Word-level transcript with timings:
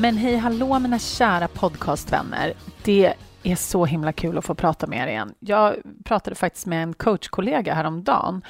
Men 0.00 0.16
hej 0.16 0.36
hallå 0.36 0.78
mina 0.78 0.98
kära 0.98 1.48
podcastvänner. 1.48 2.52
Det 2.82 3.14
är 3.42 3.56
så 3.56 3.84
himla 3.84 4.12
kul 4.12 4.38
att 4.38 4.44
få 4.44 4.54
prata 4.54 4.86
med 4.86 5.02
er 5.02 5.06
igen. 5.06 5.34
Jag 5.38 5.76
pratade 6.04 6.36
faktiskt 6.36 6.66
med 6.66 6.82
en 6.82 6.94
coachkollega 6.94 7.74
häromdagen 7.74 8.42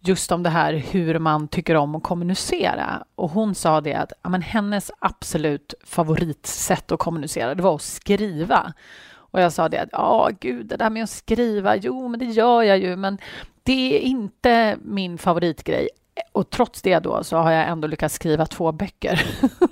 just 0.00 0.32
om 0.32 0.42
det 0.42 0.50
här 0.50 0.72
hur 0.72 1.18
man 1.18 1.48
tycker 1.48 1.74
om 1.74 1.94
att 1.94 2.02
kommunicera. 2.02 3.04
Och 3.14 3.30
hon 3.30 3.54
sa 3.54 3.80
det 3.80 3.94
att 3.94 4.12
ja, 4.22 4.30
men 4.30 4.42
hennes 4.42 4.90
absolut 4.98 5.74
favoritsätt 5.84 6.92
att 6.92 6.98
kommunicera, 6.98 7.54
det 7.54 7.62
var 7.62 7.74
att 7.74 7.82
skriva. 7.82 8.72
Och 9.14 9.40
jag 9.40 9.52
sa 9.52 9.68
det 9.68 9.78
att 9.78 9.88
ja, 9.92 10.30
gud, 10.40 10.66
det 10.66 10.76
där 10.76 10.90
med 10.90 11.04
att 11.04 11.10
skriva, 11.10 11.76
jo, 11.76 12.08
men 12.08 12.20
det 12.20 12.26
gör 12.26 12.62
jag 12.62 12.78
ju, 12.78 12.96
men 12.96 13.18
det 13.62 13.96
är 13.96 14.00
inte 14.00 14.76
min 14.82 15.18
favoritgrej. 15.18 15.88
Och 16.32 16.50
trots 16.50 16.82
det 16.82 16.98
då 16.98 17.24
så 17.24 17.36
har 17.36 17.50
jag 17.50 17.68
ändå 17.68 17.88
lyckats 17.88 18.14
skriva 18.14 18.46
två 18.46 18.72
böcker. 18.72 19.26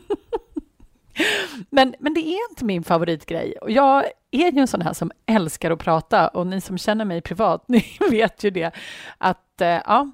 Men, 1.71 1.95
men 1.99 2.15
det 2.15 2.21
är 2.21 2.51
inte 2.51 2.65
min 2.65 2.85
favoritgrej. 2.85 3.55
Och 3.61 3.71
jag 3.71 4.05
är 4.31 4.53
ju 4.53 4.61
en 4.61 4.67
sån 4.67 4.83
här 4.83 4.93
som 4.93 5.13
älskar 5.27 5.71
att 5.71 5.79
prata 5.79 6.29
och 6.29 6.47
ni 6.47 6.61
som 6.61 6.79
känner 6.79 7.05
mig 7.05 7.21
privat, 7.21 7.65
ni 7.69 7.85
vet 8.11 8.45
ju 8.45 8.51
det 8.51 8.75
att 9.19 9.61
eh, 9.61 9.69
ja, 9.69 10.11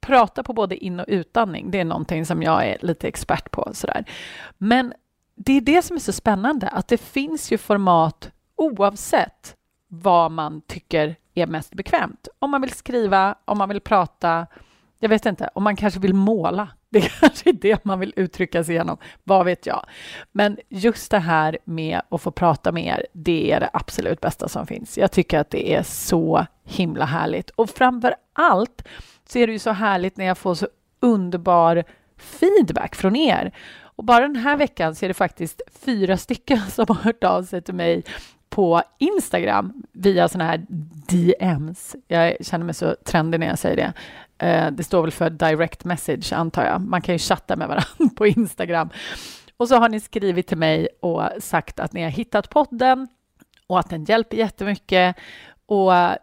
prata 0.00 0.42
på 0.42 0.52
både 0.52 0.76
in 0.76 1.00
och 1.00 1.06
utandning, 1.08 1.70
det 1.70 1.80
är 1.80 1.84
någonting 1.84 2.26
som 2.26 2.42
jag 2.42 2.66
är 2.66 2.78
lite 2.80 3.08
expert 3.08 3.50
på. 3.50 3.70
Sådär. 3.72 4.04
Men 4.58 4.92
det 5.34 5.52
är 5.52 5.60
det 5.60 5.82
som 5.82 5.96
är 5.96 6.00
så 6.00 6.12
spännande, 6.12 6.68
att 6.68 6.88
det 6.88 6.98
finns 6.98 7.52
ju 7.52 7.58
format 7.58 8.30
oavsett 8.56 9.56
vad 9.88 10.32
man 10.32 10.60
tycker 10.60 11.16
är 11.34 11.46
mest 11.46 11.74
bekvämt. 11.74 12.28
Om 12.38 12.50
man 12.50 12.60
vill 12.60 12.72
skriva, 12.72 13.34
om 13.44 13.58
man 13.58 13.68
vill 13.68 13.80
prata, 13.80 14.46
jag 15.06 15.10
vet 15.10 15.26
inte, 15.26 15.50
om 15.54 15.62
man 15.62 15.76
kanske 15.76 16.00
vill 16.00 16.14
måla. 16.14 16.68
Det 16.90 17.00
kanske 17.00 17.50
är 17.50 17.52
det 17.52 17.84
man 17.84 18.00
vill 18.00 18.12
uttrycka 18.16 18.64
sig 18.64 18.74
genom, 18.74 18.96
vad 19.24 19.44
vet 19.44 19.66
jag. 19.66 19.86
Men 20.32 20.58
just 20.68 21.10
det 21.10 21.18
här 21.18 21.58
med 21.64 22.00
att 22.08 22.22
få 22.22 22.30
prata 22.30 22.72
med 22.72 22.86
er, 22.86 23.06
det 23.12 23.52
är 23.52 23.60
det 23.60 23.70
absolut 23.72 24.20
bästa 24.20 24.48
som 24.48 24.66
finns. 24.66 24.98
Jag 24.98 25.12
tycker 25.12 25.38
att 25.38 25.50
det 25.50 25.74
är 25.74 25.82
så 25.82 26.46
himla 26.64 27.04
härligt. 27.04 27.50
Och 27.50 27.70
framför 27.70 28.14
allt 28.32 28.88
så 29.28 29.38
är 29.38 29.46
det 29.46 29.52
ju 29.52 29.58
så 29.58 29.70
härligt 29.70 30.16
när 30.16 30.24
jag 30.24 30.38
får 30.38 30.54
så 30.54 30.68
underbar 31.00 31.84
feedback 32.16 32.94
från 32.94 33.16
er. 33.16 33.52
Och 33.80 34.04
bara 34.04 34.20
den 34.20 34.36
här 34.36 34.56
veckan 34.56 34.94
så 34.94 35.04
är 35.04 35.08
det 35.08 35.14
faktiskt 35.14 35.62
fyra 35.84 36.16
stycken 36.16 36.60
som 36.70 36.84
har 36.88 36.94
hört 36.94 37.24
av 37.24 37.42
sig 37.42 37.62
till 37.62 37.74
mig 37.74 38.04
på 38.48 38.82
Instagram 38.98 39.82
via 39.92 40.28
såna 40.28 40.44
här 40.44 40.66
DMs. 41.08 41.96
Jag 42.08 42.36
känner 42.40 42.64
mig 42.64 42.74
så 42.74 42.96
trendig 43.04 43.40
när 43.40 43.46
jag 43.46 43.58
säger 43.58 43.76
det. 43.76 43.92
Eh, 44.38 44.70
det 44.70 44.84
står 44.84 45.02
väl 45.02 45.10
för 45.10 45.30
direct 45.30 45.84
message, 45.84 46.32
antar 46.32 46.64
jag. 46.64 46.80
Man 46.80 47.02
kan 47.02 47.14
ju 47.14 47.18
chatta 47.18 47.56
med 47.56 47.68
varandra 47.68 48.14
på 48.16 48.26
Instagram. 48.26 48.90
Och 49.56 49.68
så 49.68 49.76
har 49.76 49.88
ni 49.88 50.00
skrivit 50.00 50.46
till 50.46 50.58
mig 50.58 50.88
och 51.00 51.22
sagt 51.38 51.80
att 51.80 51.92
ni 51.92 52.02
har 52.02 52.10
hittat 52.10 52.50
podden 52.50 53.08
och 53.66 53.78
att 53.78 53.90
den 53.90 54.04
hjälper 54.04 54.36
jättemycket. 54.36 55.16
Och 55.66 55.94
eh, 55.94 56.16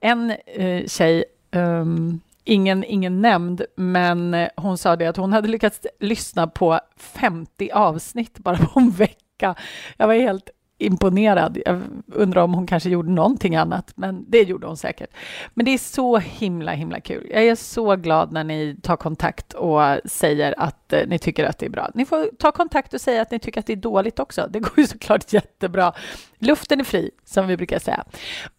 en 0.00 0.30
eh, 0.46 0.86
tjej, 0.86 1.24
um, 1.52 2.20
ingen, 2.44 2.84
ingen 2.84 3.20
nämnd, 3.20 3.62
men 3.76 4.34
eh, 4.34 4.48
hon 4.56 4.78
sa 4.78 4.96
det 4.96 5.06
att 5.06 5.16
hon 5.16 5.32
hade 5.32 5.48
lyckats 5.48 5.86
lyssna 6.00 6.46
på 6.46 6.80
50 6.96 7.70
avsnitt 7.70 8.38
bara 8.38 8.56
på 8.56 8.80
en 8.80 8.90
vecka. 8.90 9.54
Jag 9.96 10.06
var 10.06 10.14
helt 10.14 10.50
imponerad. 10.80 11.58
Jag 11.66 11.82
undrar 12.06 12.42
om 12.42 12.54
hon 12.54 12.66
kanske 12.66 12.90
gjorde 12.90 13.10
någonting 13.10 13.56
annat, 13.56 13.92
men 13.94 14.24
det 14.28 14.42
gjorde 14.42 14.66
hon 14.66 14.76
säkert. 14.76 15.10
Men 15.54 15.64
det 15.64 15.70
är 15.70 15.78
så 15.78 16.18
himla, 16.18 16.72
himla 16.72 17.00
kul. 17.00 17.26
Jag 17.30 17.44
är 17.44 17.54
så 17.54 17.96
glad 17.96 18.32
när 18.32 18.44
ni 18.44 18.76
tar 18.82 18.96
kontakt 18.96 19.52
och 19.52 19.80
säger 20.04 20.60
att 20.60 20.92
eh, 20.92 21.06
ni 21.06 21.18
tycker 21.18 21.44
att 21.44 21.58
det 21.58 21.66
är 21.66 21.70
bra. 21.70 21.90
Ni 21.94 22.04
får 22.04 22.30
ta 22.38 22.52
kontakt 22.52 22.94
och 22.94 23.00
säga 23.00 23.22
att 23.22 23.30
ni 23.30 23.38
tycker 23.38 23.60
att 23.60 23.66
det 23.66 23.72
är 23.72 23.76
dåligt 23.76 24.18
också. 24.18 24.48
Det 24.50 24.60
går 24.60 24.72
ju 24.76 24.86
såklart 24.86 25.32
jättebra. 25.32 25.92
Luften 26.38 26.80
är 26.80 26.84
fri, 26.84 27.10
som 27.24 27.46
vi 27.46 27.56
brukar 27.56 27.78
säga. 27.78 28.04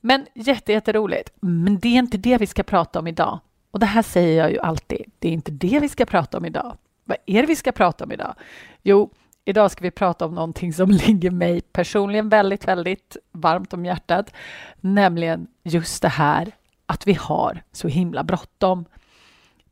Men 0.02 0.26
jätteroligt. 0.34 1.30
Men 1.40 1.80
det 1.80 1.88
är 1.88 2.00
inte 2.00 2.18
det 2.18 2.38
vi 2.38 2.48
ska 2.48 2.64
prata 2.64 3.00
om 3.00 3.08
idag. 3.08 3.40
Och 3.72 3.80
det 3.80 3.86
här 3.86 4.02
säger 4.02 4.38
jag 4.38 4.52
ju 4.52 4.60
alltid. 4.60 5.12
Det 5.20 5.28
är 5.28 5.34
inte 5.34 5.52
det 5.52 5.80
vi 5.80 5.90
ska 5.90 6.06
prata 6.06 6.38
om 6.38 6.46
idag. 6.46 6.78
Vad 7.04 7.18
är 7.26 7.42
det 7.42 7.48
vi 7.48 7.56
ska 7.56 7.72
prata 7.72 8.04
om 8.04 8.12
idag? 8.12 8.36
Jo, 8.84 9.10
Idag 9.46 9.72
ska 9.72 9.84
vi 9.84 9.92
prata 9.92 10.26
om 10.26 10.36
någonting 10.36 10.74
som 10.74 10.90
ligger 10.92 11.32
mig 11.32 11.62
personligen 11.62 12.30
väldigt, 12.30 12.68
väldigt 12.68 13.18
varmt 13.32 13.74
om 13.74 13.86
hjärtat, 13.86 14.34
nämligen 14.82 15.48
just 15.64 16.02
det 16.02 16.10
här 16.10 16.52
att 16.86 17.08
vi 17.08 17.14
har 17.14 17.64
så 17.72 17.88
himla 17.88 18.24
bråttom. 18.24 18.86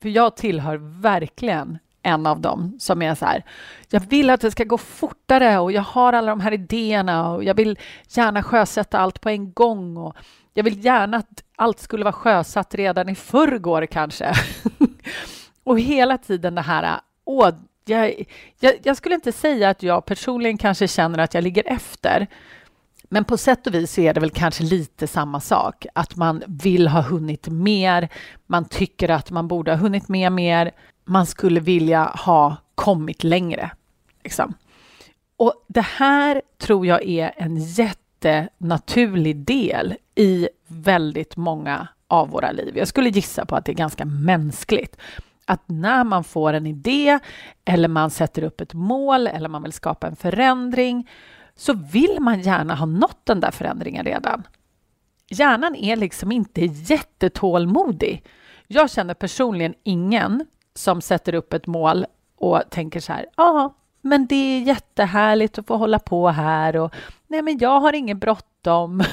För 0.02 0.10
jag 0.10 0.36
tillhör 0.36 0.78
verkligen 1.02 1.78
en 2.02 2.26
av 2.26 2.42
dem 2.42 2.78
som 2.80 3.02
är 3.02 3.16
så 3.16 3.26
här, 3.26 3.44
jag 3.90 4.00
vill 4.00 4.30
att 4.30 4.42
det 4.42 4.52
ska 4.52 4.64
gå 4.64 4.78
fortare 4.78 5.60
och 5.60 5.72
jag 5.72 5.82
har 5.82 6.14
alla 6.14 6.30
de 6.32 6.40
här 6.40 6.52
idéerna 6.52 7.30
och 7.30 7.44
jag 7.44 7.54
vill 7.54 7.80
gärna 8.08 8.44
sjösätta 8.44 9.00
allt 9.00 9.22
på 9.22 9.30
en 9.30 9.54
gång 9.54 9.98
och 9.98 10.16
jag 10.54 10.64
vill 10.64 10.86
gärna 10.86 11.18
att 11.18 11.44
allt 11.56 11.80
skulle 11.80 12.04
vara 12.04 12.14
sjösatt 12.14 12.76
redan 12.76 13.10
i 13.10 13.16
förrgår 13.16 13.86
kanske. 13.86 14.34
och 15.64 15.80
hela 15.80 16.18
tiden 16.18 16.56
det 16.56 16.62
här, 16.62 17.00
åh, 17.26 17.50
jag, 17.90 18.14
jag, 18.60 18.74
jag, 18.84 18.98
skulle 18.98 19.16
inte 19.16 19.32
säga 19.32 19.70
att 19.70 19.84
jag 19.84 20.06
personligen 20.06 20.58
kanske 20.58 20.88
känner 20.88 21.20
att 21.20 21.34
jag 21.34 21.44
ligger 21.44 21.64
efter. 21.68 22.28
Men 23.10 23.24
på 23.24 23.38
sätt 23.38 23.68
och 23.68 23.74
vis 23.74 24.00
är 24.00 24.14
det 24.14 24.20
väl 24.20 24.30
kanske 24.30 24.64
lite 24.64 25.08
samma 25.08 25.40
sak. 25.40 25.86
Att 25.94 26.16
man 26.16 26.44
vill 26.48 26.88
ha 26.88 27.02
hunnit 27.02 27.48
mer. 27.48 28.10
Man 28.48 28.66
tycker 28.66 29.10
att 29.10 29.32
man 29.32 29.48
borde 29.48 29.72
ha 29.72 29.78
hunnit 29.78 30.08
med 30.08 30.32
mer. 30.32 30.72
Man 31.06 31.26
skulle 31.26 31.60
vilja 31.60 32.04
ha 32.04 32.58
kommit 32.76 33.24
längre. 33.24 33.72
Liksom. 34.24 34.54
Och 35.38 35.54
det 35.68 35.86
här 35.86 36.42
tror 36.58 36.86
jag 36.86 37.06
är 37.06 37.34
en 37.38 37.58
jättenaturlig 37.58 39.38
del 39.38 39.96
i 40.16 40.50
väldigt 40.68 41.38
många 41.38 41.88
av 42.08 42.30
våra 42.30 42.52
liv. 42.52 42.78
Jag 42.78 42.88
skulle 42.88 43.10
gissa 43.10 43.46
på 43.46 43.56
att 43.56 43.66
det 43.66 43.72
är 43.72 43.76
ganska 43.76 44.06
mänskligt 44.06 44.98
att 45.50 45.64
när 45.66 46.04
man 46.04 46.24
får 46.24 46.54
en 46.54 46.68
idé 46.68 47.20
eller 47.66 47.88
man 47.88 48.10
sätter 48.10 48.44
upp 48.44 48.62
ett 48.62 48.74
mål 48.74 49.28
eller 49.28 49.50
man 49.50 49.64
vill 49.64 49.74
skapa 49.74 50.08
en 50.08 50.16
förändring 50.16 51.10
så 51.56 51.74
vill 51.74 52.18
man 52.20 52.42
gärna 52.42 52.76
ha 52.76 52.86
nått 52.86 53.22
den 53.24 53.40
där 53.40 53.52
förändringen 53.52 54.06
redan. 54.06 54.48
Hjärnan 55.30 55.76
är 55.76 55.96
liksom 55.96 56.32
inte 56.32 56.62
jättetålmodig. 56.66 58.26
Jag 58.68 58.90
känner 58.90 59.14
personligen 59.14 59.74
ingen 59.84 60.46
som 60.76 61.02
sätter 61.02 61.36
upp 61.36 61.54
ett 61.54 61.68
mål 61.68 62.06
och 62.38 62.62
tänker 62.70 63.00
så 63.00 63.14
här, 63.14 63.26
ja, 63.38 63.76
men 64.02 64.26
det 64.26 64.36
är 64.36 64.62
jättehärligt 64.62 65.58
att 65.58 65.68
få 65.68 65.78
hålla 65.78 66.00
på 66.00 66.30
här 66.30 66.76
och 66.76 66.94
nej, 67.28 67.42
men 67.42 67.58
jag 67.58 67.80
har 67.80 67.94
inget 67.94 68.18
bråttom. 68.18 69.04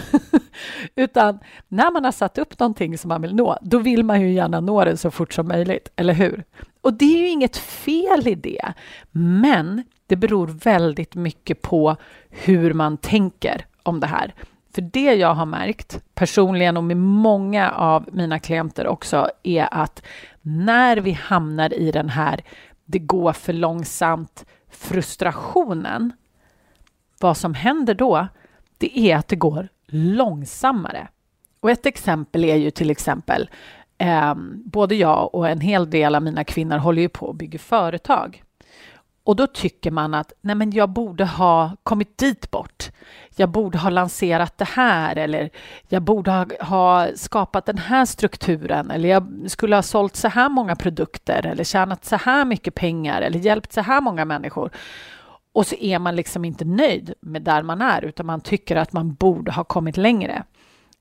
Utan 0.95 1.39
när 1.69 1.91
man 1.91 2.05
har 2.05 2.13
satt 2.13 2.39
upp 2.39 2.59
någonting 2.59 2.99
som 2.99 3.09
man 3.09 3.23
vill 3.23 3.35
nå, 3.35 3.59
då 3.63 3.79
vill 3.79 4.05
man 4.05 4.21
ju 4.21 4.33
gärna 4.33 4.61
nå 4.61 4.85
det 4.85 4.97
så 4.97 5.11
fort 5.11 5.35
som 5.35 5.49
möjligt, 5.49 5.93
eller 5.97 6.15
hur? 6.15 6.45
Och 6.81 6.95
det 6.95 7.05
är 7.05 7.19
ju 7.19 7.29
inget 7.29 7.57
fel 7.57 8.29
i 8.29 8.35
det, 8.35 8.73
men 9.11 9.83
det 10.07 10.17
beror 10.17 10.47
väldigt 10.47 11.15
mycket 11.15 11.63
på 11.63 11.97
hur 12.31 12.73
man 12.73 12.97
tänker 12.97 13.67
om 13.83 14.01
det 14.01 14.07
här. 14.07 14.35
För 14.75 14.83
det 14.83 15.15
jag 15.15 15.35
har 15.35 15.47
märkt 15.47 16.01
personligen 16.15 16.77
och 16.77 16.85
med 16.85 16.97
många 16.97 17.71
av 17.71 18.09
mina 18.13 18.39
klienter 18.39 18.87
också 18.87 19.31
är 19.43 19.69
att 19.71 20.03
när 20.43 20.97
vi 20.97 21.13
hamnar 21.13 21.75
i 21.75 21.91
den 21.91 22.09
här 22.09 22.41
det 22.85 22.99
går 22.99 23.33
för 23.33 23.53
långsamt 23.53 24.45
frustrationen, 24.77 26.13
vad 27.21 27.37
som 27.37 27.55
händer 27.55 27.95
då, 27.95 28.29
det 28.79 28.99
är 28.99 29.17
att 29.17 29.29
det 29.29 29.37
går 29.37 29.69
långsammare. 29.87 31.09
Och 31.61 31.71
ett 31.71 31.87
exempel 31.87 32.45
är 32.45 32.57
ju 32.57 32.71
till 32.71 32.91
exempel, 32.91 33.51
eh, 33.99 34.35
både 34.65 34.95
jag 34.95 35.35
och 35.35 35.49
en 35.49 35.61
hel 35.61 35.91
del 35.91 36.15
av 36.15 36.23
mina 36.23 36.45
kvinnor 36.45 36.77
håller 36.79 37.03
ju 37.03 37.09
på 37.09 37.31
att 37.31 37.37
bygga 37.37 37.59
företag. 37.59 38.43
Och 39.25 39.37
då 39.37 39.47
tycker 39.47 39.91
man 39.91 40.15
att 40.15 40.33
nej 40.41 40.55
men 40.55 40.71
jag 40.71 40.89
borde 40.89 41.25
ha 41.25 41.77
kommit 41.83 42.19
dit 42.19 42.51
bort. 42.51 42.91
Jag 43.39 43.49
borde 43.49 43.79
ha 43.79 43.91
lanserat 43.91 44.59
det 44.59 44.69
här 44.69 45.17
eller 45.17 45.51
jag 45.89 46.03
borde 46.03 46.31
ha, 46.31 46.47
ha, 46.61 47.09
skapat 47.15 47.67
den 47.67 47.79
här 47.79 48.05
strukturen 48.05 48.91
eller 48.91 49.09
jag 49.09 49.45
skulle 49.47 49.77
ha 49.77 49.83
sålt 49.83 50.17
så 50.17 50.29
här 50.29 50.49
många 50.49 50.77
produkter 50.77 51.47
eller 51.47 51.65
tjänat 51.65 52.05
så 52.05 52.17
här 52.17 52.45
mycket 52.45 52.75
pengar 52.75 53.23
eller 53.23 53.39
hjälpt 53.39 53.73
så 53.73 53.81
här 53.81 54.01
många 54.01 54.25
människor. 54.25 54.71
och 55.53 55.67
så 55.67 55.77
är 55.77 55.99
man 55.99 56.17
liksom 56.17 56.45
inte 56.45 56.65
nöjd 56.65 57.15
med 57.21 57.43
där 57.43 57.63
man 57.63 57.83
är 57.83 58.05
utan 58.05 58.27
man 58.27 58.41
tycker 58.41 58.77
att 58.77 58.93
man 58.93 59.15
borde 59.15 59.53
ha 59.53 59.65
kommit 59.65 59.97
längre. 59.97 60.45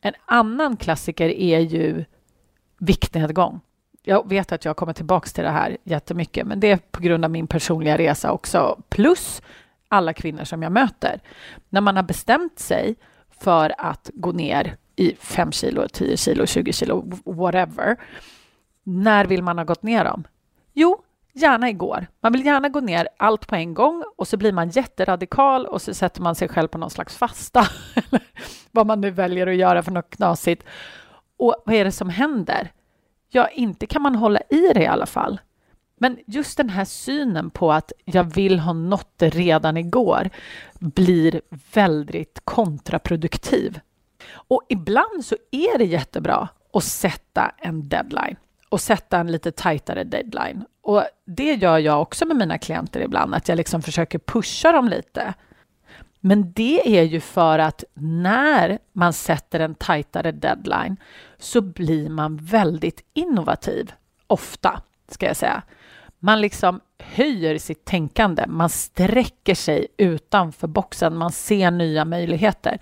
En 0.02 0.14
annan 0.26 0.78
klassiker 0.78 1.30
är 1.30 1.60
ju 1.60 2.06
viktnedgång. 2.80 3.60
Jag 4.04 4.30
vet 4.30 4.52
att 4.52 4.66
jag 4.66 4.76
kommer 4.76 4.94
tillbaka 4.94 5.30
till 5.30 5.44
det 5.44 5.50
här 5.50 5.78
jättemycket, 5.84 6.48
men 6.48 6.60
det 6.60 6.72
är 6.72 6.78
på 6.78 7.02
grund 7.02 7.26
av 7.26 7.32
min 7.32 7.48
personliga 7.48 7.98
resa 7.98 8.32
också, 8.32 8.80
plus 8.90 9.42
alla 9.96 10.14
kvinnor 10.14 10.44
som 10.44 10.64
jag 10.64 10.72
möter. 10.72 11.22
När 11.70 11.82
man 11.82 11.96
har 11.96 12.04
bestämt 12.04 12.60
sig 12.60 12.96
för 13.40 13.76
att 13.78 14.10
gå 14.14 14.32
ner 14.32 14.78
i 14.96 15.16
5 15.20 15.52
kilo, 15.52 15.88
10 15.88 16.18
kilo, 16.18 16.46
20 16.46 16.74
kilo, 16.74 17.12
whatever. 17.26 17.98
När 18.84 19.26
vill 19.26 19.44
man 19.44 19.58
ha 19.58 19.66
gått 19.66 19.84
ner 19.84 20.04
dem? 20.04 20.24
Jo, 20.74 21.02
gärna 21.34 21.70
igår. 21.70 22.08
Man 22.22 22.32
vill 22.32 22.46
gärna 22.46 22.70
gå 22.70 22.80
ner 22.80 23.08
allt 23.18 23.48
på 23.48 23.56
en 23.56 23.74
gång 23.74 24.04
och 24.18 24.28
så 24.28 24.38
blir 24.38 24.52
man 24.52 24.70
jätteradikal 24.70 25.66
och 25.66 25.82
så 25.82 25.94
sätter 25.94 26.22
man 26.22 26.36
sig 26.36 26.48
själv 26.48 26.68
på 26.68 26.78
någon 26.78 26.90
slags 26.90 27.18
fasta. 27.18 27.68
Eller 27.96 28.22
vad 28.72 28.88
man 28.88 29.02
nu 29.02 29.12
väljer 29.12 29.48
att 29.48 29.56
göra 29.56 29.84
för 29.84 29.92
något 29.92 30.10
knasigt. 30.10 30.64
Och 31.38 31.56
vad 31.66 31.76
är 31.76 31.86
det 31.86 31.92
som 31.92 32.10
händer? 32.10 32.72
Ja, 33.30 33.48
inte 33.48 33.88
kan 33.88 34.02
man 34.02 34.16
hålla 34.16 34.40
i 34.50 34.72
det 34.74 34.84
i 34.84 34.88
alla 34.88 35.06
fall. 35.06 35.40
Men 35.98 36.20
just 36.28 36.58
den 36.58 36.70
här 36.70 36.86
synen 36.86 37.50
på 37.50 37.72
att 37.72 37.92
jag 38.06 38.24
vill 38.24 38.60
ha 38.60 38.74
nått 38.74 39.14
det 39.18 39.30
redan 39.30 39.78
igår 39.78 40.30
blir 40.80 41.42
väldigt 41.74 42.42
kontraproduktiv. 42.44 43.80
Och 44.34 44.62
ibland 44.70 45.26
så 45.26 45.36
är 45.52 45.78
det 45.78 45.86
jättebra 45.86 46.50
att 46.74 46.84
sätta 46.84 47.52
en 47.58 47.90
deadline 47.90 48.36
och 48.70 48.82
sätta 48.82 49.18
en 49.18 49.32
lite 49.32 49.52
tajtare 49.52 50.04
deadline. 50.04 50.66
Och 50.82 51.04
det 51.26 51.54
gör 51.54 51.78
jag 51.78 52.02
också 52.02 52.26
med 52.26 52.38
mina 52.38 52.58
klienter 52.58 53.00
ibland, 53.00 53.36
att 53.36 53.50
jag 53.50 53.56
liksom 53.56 53.82
försöker 53.82 54.20
pusha 54.20 54.72
dem 54.72 54.88
lite. 54.88 55.34
Men 56.20 56.52
det 56.52 57.00
är 57.00 57.04
ju 57.04 57.20
för 57.20 57.60
att 57.60 57.84
när 57.94 58.80
man 58.94 59.14
sätter 59.14 59.60
en 59.60 59.76
tajtare 59.76 60.32
deadline 60.32 60.98
så 61.38 61.62
blir 61.62 62.10
man 62.10 62.38
väldigt 62.38 63.06
innovativ, 63.14 63.92
ofta, 64.28 64.82
ska 65.10 65.26
jag 65.26 65.38
säga. 65.38 65.64
Man 66.26 66.42
liksom 66.42 66.80
höjer 67.00 67.58
sitt 67.58 67.86
tänkande, 67.86 68.46
man 68.48 68.70
sträcker 68.70 69.56
sig 69.56 69.88
utanför 69.98 70.68
boxen, 70.68 71.18
man 71.18 71.32
ser 71.32 71.72
nya 71.72 72.06
möjligheter. 72.06 72.80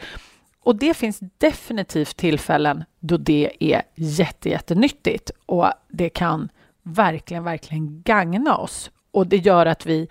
Och 0.59 0.75
det 0.75 0.93
finns 0.93 1.19
definitivt 1.37 2.17
tillfällen 2.17 2.83
då 2.99 3.17
det 3.17 3.51
är 3.59 3.81
jätte, 3.95 4.49
jättenyttigt 4.49 5.31
och 5.45 5.71
det 5.89 6.09
kan 6.09 6.49
verkligen, 6.83 7.43
verkligen 7.43 8.01
gagna 8.01 8.57
oss. 8.57 8.91
Och 9.11 9.27
det 9.27 9.37
gör 9.37 9.65
att 9.65 9.85
vi, 9.85 10.07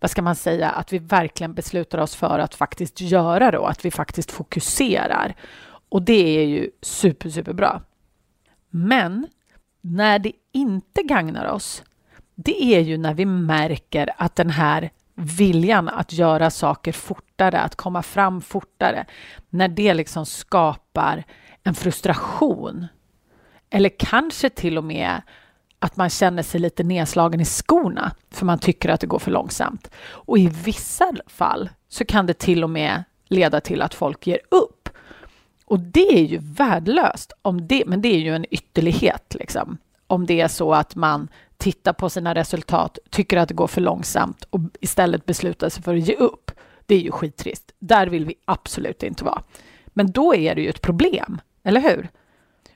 vad 0.00 0.10
ska 0.10 0.22
man 0.22 0.36
säga, 0.36 0.70
att 0.70 0.92
vi 0.92 0.98
verkligen 0.98 1.54
beslutar 1.54 1.98
oss 1.98 2.16
för 2.16 2.38
att 2.38 2.54
faktiskt 2.54 3.00
göra 3.00 3.50
det 3.50 3.58
och 3.58 3.70
att 3.70 3.84
vi 3.84 3.90
faktiskt 3.90 4.30
fokuserar. 4.30 5.34
Och 5.88 6.02
det 6.02 6.38
är 6.38 6.46
ju 6.46 6.70
super, 6.82 7.30
superbra. 7.30 7.82
Men 8.70 9.26
när 9.80 10.18
det 10.18 10.32
inte 10.52 11.02
gagnar 11.02 11.46
oss, 11.46 11.82
det 12.40 12.62
är 12.62 12.80
ju 12.80 12.98
när 12.98 13.14
vi 13.14 13.24
märker 13.24 14.10
att 14.16 14.36
den 14.36 14.50
här 14.50 14.90
viljan 15.14 15.88
att 15.88 16.12
göra 16.12 16.50
saker 16.50 16.92
fortare, 16.92 17.60
att 17.60 17.76
komma 17.76 18.02
fram 18.02 18.40
fortare, 18.40 19.06
när 19.50 19.68
det 19.68 19.94
liksom 19.94 20.26
skapar 20.26 21.24
en 21.64 21.74
frustration. 21.74 22.86
Eller 23.70 23.90
kanske 23.98 24.50
till 24.50 24.78
och 24.78 24.84
med 24.84 25.22
att 25.78 25.96
man 25.96 26.10
känner 26.10 26.42
sig 26.42 26.60
lite 26.60 26.82
nedslagen 26.82 27.40
i 27.40 27.44
skorna 27.44 28.12
för 28.30 28.46
man 28.46 28.58
tycker 28.58 28.88
att 28.88 29.00
det 29.00 29.06
går 29.06 29.18
för 29.18 29.30
långsamt. 29.30 29.90
Och 29.98 30.38
i 30.38 30.46
vissa 30.64 31.12
fall 31.26 31.70
så 31.88 32.04
kan 32.04 32.26
det 32.26 32.38
till 32.38 32.64
och 32.64 32.70
med 32.70 33.04
leda 33.28 33.60
till 33.60 33.82
att 33.82 33.94
folk 33.94 34.26
ger 34.26 34.40
upp. 34.50 34.88
Och 35.64 35.80
det 35.80 36.18
är 36.18 36.24
ju 36.24 36.38
värdelöst, 36.42 37.32
om 37.42 37.66
det, 37.66 37.82
men 37.86 38.02
det 38.02 38.08
är 38.08 38.18
ju 38.18 38.34
en 38.34 38.46
ytterlighet. 38.50 39.36
Liksom. 39.38 39.78
Om 40.08 40.26
det 40.26 40.40
är 40.40 40.48
så 40.48 40.74
att 40.74 40.94
man 40.94 41.28
tittar 41.56 41.92
på 41.92 42.10
sina 42.10 42.34
resultat, 42.34 42.98
tycker 43.10 43.36
att 43.36 43.48
det 43.48 43.54
går 43.54 43.66
för 43.66 43.80
långsamt 43.80 44.44
och 44.50 44.60
istället 44.80 45.26
beslutar 45.26 45.68
sig 45.68 45.82
för 45.82 45.94
att 45.94 46.08
ge 46.08 46.14
upp. 46.14 46.50
Det 46.86 46.94
är 46.94 47.00
ju 47.00 47.10
skittrist. 47.10 47.72
Där 47.78 48.06
vill 48.06 48.24
vi 48.24 48.34
absolut 48.44 49.02
inte 49.02 49.24
vara. 49.24 49.42
Men 49.86 50.12
då 50.12 50.34
är 50.34 50.54
det 50.54 50.62
ju 50.62 50.68
ett 50.68 50.82
problem, 50.82 51.40
eller 51.62 51.80
hur? 51.80 52.08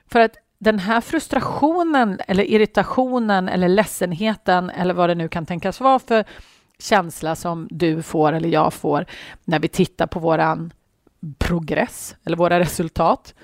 För 0.07 0.21
att 0.21 0.37
den 0.59 0.79
här 0.79 1.01
frustrationen 1.01 2.21
eller 2.29 2.45
irritationen 2.45 3.49
eller 3.49 3.69
ledsenheten 3.69 4.71
eller 4.71 4.95
vad 4.95 5.11
det 5.11 5.15
nu 5.15 5.29
kan 5.29 5.47
tänkas 5.47 5.81
vara 5.81 5.99
för 5.99 6.25
känsla 6.79 7.37
som 7.37 7.69
du 7.71 8.03
får 8.03 8.33
eller 8.33 8.49
jag 8.49 8.73
får 8.73 9.07
när 9.45 9.59
vi 9.59 9.69
tittar 9.69 10.07
på 10.07 10.21
våran 10.21 10.73
progress 11.39 12.17
eller 12.25 12.37
våra 12.37 12.61
resultat 12.61 13.35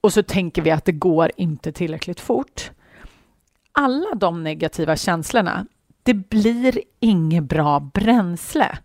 och 0.00 0.12
så 0.12 0.22
tänker 0.22 0.62
vi 0.62 0.70
att 0.70 0.84
det 0.84 0.92
går 0.92 1.32
inte 1.36 1.72
tillräckligt 1.72 2.20
fort 2.20 2.70
alla 3.76 4.14
de 4.14 4.42
negativa 4.42 4.96
känslorna, 4.96 5.66
det 6.02 6.14
blir 6.14 6.80
inget 7.00 7.44
bra 7.44 7.80
bränsle. 7.80 8.78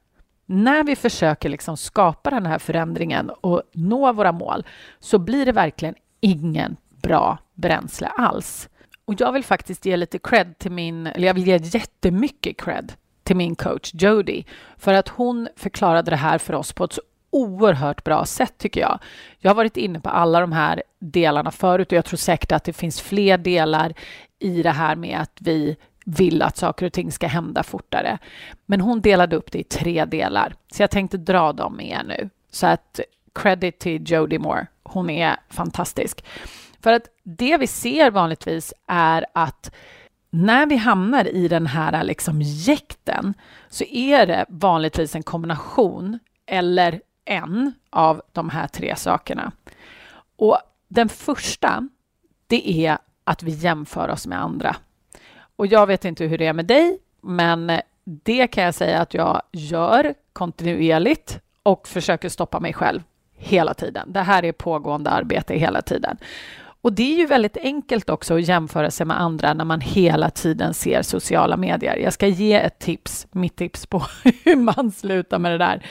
När 0.45 0.83
vi 0.83 0.95
försöker 0.95 1.49
liksom 1.49 1.77
skapa 1.77 2.29
den 2.29 2.45
här 2.45 2.59
förändringen 2.59 3.29
och 3.29 3.61
nå 3.73 4.13
våra 4.13 4.31
mål 4.31 4.65
så 4.99 5.19
blir 5.19 5.45
det 5.45 5.51
verkligen 5.51 5.95
ingen 6.19 6.77
bra 7.03 7.37
bränsle 7.53 8.07
alls. 8.07 8.69
Och 9.05 9.13
jag 9.17 9.31
vill 9.31 9.43
faktiskt 9.43 9.85
ge 9.85 9.97
lite 9.97 10.19
cred 10.19 10.57
till 10.57 10.71
min, 10.71 11.07
eller 11.07 11.27
jag 11.27 11.33
vill 11.33 11.47
ge 11.47 11.57
jättemycket 11.57 12.57
cred 12.61 12.93
till 13.23 13.35
min 13.35 13.55
coach 13.55 13.91
Jody 13.93 14.43
för 14.77 14.93
att 14.93 15.07
hon 15.07 15.47
förklarade 15.55 16.11
det 16.11 16.17
här 16.17 16.37
för 16.37 16.53
oss 16.53 16.73
på 16.73 16.83
ett 16.83 16.93
så 16.93 17.01
oerhört 17.29 18.03
bra 18.03 18.25
sätt 18.25 18.57
tycker 18.57 18.81
jag. 18.81 18.99
Jag 19.39 19.49
har 19.49 19.55
varit 19.55 19.77
inne 19.77 19.99
på 19.99 20.09
alla 20.09 20.39
de 20.39 20.51
här 20.51 20.83
delarna 20.99 21.51
förut 21.51 21.91
och 21.91 21.97
jag 21.97 22.05
tror 22.05 22.17
säkert 22.17 22.51
att 22.51 22.63
det 22.63 22.73
finns 22.73 23.01
fler 23.01 23.37
delar 23.37 23.93
i 24.41 24.63
det 24.63 24.71
här 24.71 24.95
med 24.95 25.19
att 25.19 25.37
vi 25.39 25.77
vill 26.05 26.41
att 26.41 26.57
saker 26.57 26.85
och 26.85 26.93
ting 26.93 27.11
ska 27.11 27.27
hända 27.27 27.63
fortare. 27.63 28.17
Men 28.65 28.81
hon 28.81 29.01
delade 29.01 29.35
upp 29.35 29.51
det 29.51 29.59
i 29.59 29.63
tre 29.63 30.05
delar, 30.05 30.55
så 30.73 30.83
jag 30.83 30.91
tänkte 30.91 31.17
dra 31.17 31.53
dem 31.53 31.75
med 31.75 31.87
er 31.89 32.03
nu. 32.03 32.29
Så 32.51 32.67
att 32.67 32.99
credit 33.33 33.79
till 33.79 34.11
Jodie 34.11 34.39
Moore. 34.39 34.67
Hon 34.83 35.09
är 35.09 35.35
fantastisk. 35.49 36.25
För 36.79 36.93
att 36.93 37.07
det 37.23 37.57
vi 37.57 37.67
ser 37.67 38.11
vanligtvis 38.11 38.73
är 38.87 39.25
att 39.33 39.71
när 40.29 40.65
vi 40.65 40.75
hamnar 40.75 41.27
i 41.27 41.47
den 41.47 41.67
här 41.67 42.03
liksom 42.03 42.41
jäkten 42.41 43.33
så 43.69 43.83
är 43.83 44.25
det 44.25 44.45
vanligtvis 44.49 45.15
en 45.15 45.23
kombination 45.23 46.19
eller 46.45 47.01
en 47.25 47.73
av 47.89 48.21
de 48.31 48.49
här 48.49 48.67
tre 48.67 48.95
sakerna. 48.95 49.51
Och 50.35 50.57
den 50.87 51.09
första, 51.09 51.89
det 52.47 52.85
är 52.87 52.97
att 53.31 53.43
vi 53.43 53.51
jämför 53.51 54.09
oss 54.09 54.27
med 54.27 54.41
andra. 54.41 54.75
Och 55.55 55.67
jag 55.67 55.87
vet 55.87 56.05
inte 56.05 56.25
hur 56.25 56.37
det 56.37 56.47
är 56.47 56.53
med 56.53 56.65
dig, 56.65 56.97
men 57.21 57.71
det 58.03 58.47
kan 58.47 58.63
jag 58.63 58.75
säga 58.75 59.01
att 59.01 59.13
jag 59.13 59.41
gör 59.51 60.13
kontinuerligt 60.33 61.39
och 61.63 61.87
försöker 61.87 62.29
stoppa 62.29 62.59
mig 62.59 62.73
själv 62.73 63.01
hela 63.35 63.73
tiden. 63.73 64.13
Det 64.13 64.19
här 64.19 64.45
är 64.45 64.51
pågående 64.51 65.09
arbete 65.09 65.53
hela 65.53 65.81
tiden. 65.81 66.17
Och 66.81 66.93
det 66.93 67.13
är 67.13 67.17
ju 67.17 67.25
väldigt 67.25 67.57
enkelt 67.57 68.09
också 68.09 68.35
att 68.35 68.47
jämföra 68.47 68.91
sig 68.91 69.05
med 69.05 69.21
andra 69.21 69.53
när 69.53 69.65
man 69.65 69.81
hela 69.81 70.29
tiden 70.29 70.73
ser 70.73 71.01
sociala 71.01 71.57
medier. 71.57 71.97
Jag 71.97 72.13
ska 72.13 72.27
ge 72.27 72.53
ett 72.53 72.79
tips, 72.79 73.27
mitt 73.31 73.55
tips 73.55 73.85
på 73.85 74.03
hur 74.43 74.55
man 74.55 74.91
slutar 74.91 75.39
med 75.39 75.51
det 75.51 75.57
där. 75.57 75.85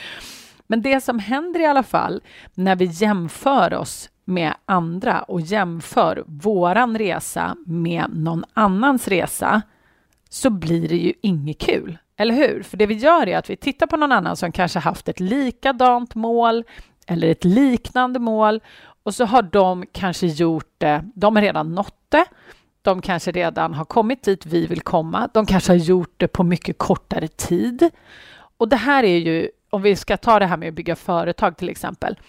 Men 0.67 0.81
det 0.81 1.01
som 1.01 1.19
händer 1.19 1.59
i 1.59 1.65
alla 1.65 1.83
fall 1.83 2.21
när 2.53 2.75
vi 2.75 2.85
jämför 2.85 3.73
oss 3.73 4.09
med 4.25 4.53
andra 4.65 5.21
och 5.21 5.41
jämför 5.41 6.23
våran 6.27 6.97
resa 6.97 7.55
med 7.65 8.05
någon 8.09 8.45
annans 8.53 9.07
resa 9.07 9.61
så 10.29 10.49
blir 10.49 10.89
det 10.89 10.97
ju 10.97 11.13
inget 11.21 11.57
kul, 11.57 11.97
eller 12.17 12.33
hur? 12.33 12.63
För 12.63 12.77
det 12.77 12.85
vi 12.85 12.93
gör 12.93 13.27
är 13.27 13.37
att 13.37 13.49
vi 13.49 13.55
tittar 13.55 13.87
på 13.87 13.97
någon 13.97 14.11
annan 14.11 14.37
som 14.37 14.51
kanske 14.51 14.79
haft 14.79 15.09
ett 15.09 15.19
likadant 15.19 16.15
mål 16.15 16.63
eller 17.07 17.27
ett 17.27 17.45
liknande 17.45 18.19
mål 18.19 18.61
och 19.03 19.15
så 19.15 19.25
har 19.25 19.41
de 19.41 19.85
kanske 19.91 20.27
gjort 20.27 20.73
det, 20.77 21.05
de 21.15 21.35
har 21.35 21.43
redan 21.43 21.75
nått 21.75 22.05
det, 22.09 22.25
de 22.81 23.01
kanske 23.01 23.31
redan 23.31 23.73
har 23.73 23.85
kommit 23.85 24.23
dit 24.23 24.45
vi 24.45 24.67
vill 24.67 24.81
komma, 24.81 25.29
de 25.33 25.45
kanske 25.45 25.71
har 25.71 25.77
gjort 25.77 26.13
det 26.17 26.27
på 26.27 26.43
mycket 26.43 26.77
kortare 26.77 27.27
tid. 27.27 27.89
Och 28.57 28.69
det 28.69 28.75
här 28.75 29.03
är 29.03 29.17
ju, 29.17 29.49
om 29.69 29.81
vi 29.81 29.95
ska 29.95 30.17
ta 30.17 30.39
det 30.39 30.45
här 30.45 30.57
med 30.57 30.67
att 30.67 30.73
bygga 30.73 30.95
företag 30.95 31.57
till 31.57 31.69
exempel, 31.69 32.19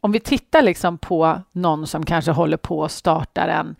om 0.00 0.12
vi 0.12 0.20
tittar 0.20 0.62
liksom 0.62 0.98
på 0.98 1.42
någon 1.52 1.86
som 1.86 2.04
kanske 2.04 2.30
håller 2.30 2.56
på 2.56 2.84
att 2.84 2.92
starta 2.92 3.42
en 3.42 3.76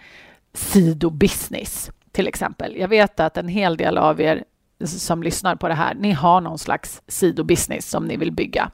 sidobusiness 0.54 1.90
till 2.12 2.28
exempel. 2.28 2.76
Jag 2.76 2.88
vet 2.88 3.20
att 3.20 3.36
en 3.36 3.48
hel 3.48 3.76
del 3.76 3.98
av 3.98 4.20
er 4.20 4.44
som 4.84 5.22
lyssnar 5.22 5.56
på 5.56 5.68
det 5.68 5.74
här, 5.74 5.94
ni 5.94 6.12
har 6.12 6.40
någon 6.40 6.58
slags 6.58 7.02
sidobusiness 7.08 7.90
som 7.90 8.04
ni 8.04 8.16
vill 8.16 8.32
bygga. 8.32 8.70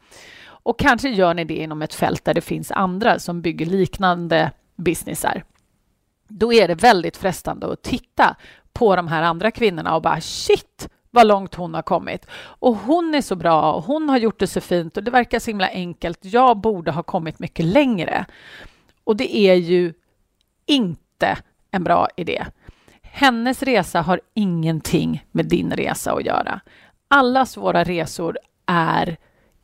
Och 0.46 0.78
kanske 0.78 1.08
gör 1.08 1.34
ni 1.34 1.44
det 1.44 1.56
inom 1.56 1.82
ett 1.82 1.94
fält 1.94 2.24
där 2.24 2.34
det 2.34 2.40
finns 2.40 2.70
andra 2.70 3.18
som 3.18 3.42
bygger 3.42 3.66
liknande 3.66 4.50
businessar. 4.76 5.44
Då 6.28 6.52
är 6.52 6.68
det 6.68 6.74
väldigt 6.74 7.16
frestande 7.16 7.72
att 7.72 7.82
titta 7.82 8.36
på 8.72 8.96
de 8.96 9.08
här 9.08 9.22
andra 9.22 9.50
kvinnorna 9.50 9.94
och 9.94 10.02
bara 10.02 10.20
shit, 10.20 10.88
vad 11.16 11.26
långt 11.26 11.54
hon 11.54 11.74
har 11.74 11.82
kommit. 11.82 12.26
Och 12.34 12.76
hon 12.76 13.14
är 13.14 13.20
så 13.20 13.36
bra 13.36 13.72
och 13.72 13.82
hon 13.82 14.08
har 14.08 14.18
gjort 14.18 14.38
det 14.38 14.46
så 14.46 14.60
fint 14.60 14.96
och 14.96 15.04
det 15.04 15.10
verkar 15.10 15.38
så 15.38 15.50
himla 15.50 15.68
enkelt. 15.68 16.18
Jag 16.22 16.56
borde 16.56 16.90
ha 16.90 17.02
kommit 17.02 17.38
mycket 17.38 17.64
längre. 17.64 18.26
Och 19.04 19.16
det 19.16 19.36
är 19.36 19.54
ju 19.54 19.94
inte 20.66 21.38
en 21.70 21.84
bra 21.84 22.08
idé. 22.16 22.44
Hennes 23.02 23.62
resa 23.62 24.00
har 24.00 24.20
ingenting 24.34 25.24
med 25.32 25.46
din 25.46 25.72
resa 25.72 26.12
att 26.12 26.24
göra. 26.24 26.60
Allas 27.08 27.56
våra 27.56 27.84
resor 27.84 28.38
är 28.66 29.16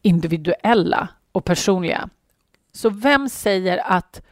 individuella 0.03 1.09
och 1.33 1.45
personliga. 1.45 2.09
Så 2.73 2.91
vem 2.91 3.29
säger 3.29 3.83
att 3.85 4.23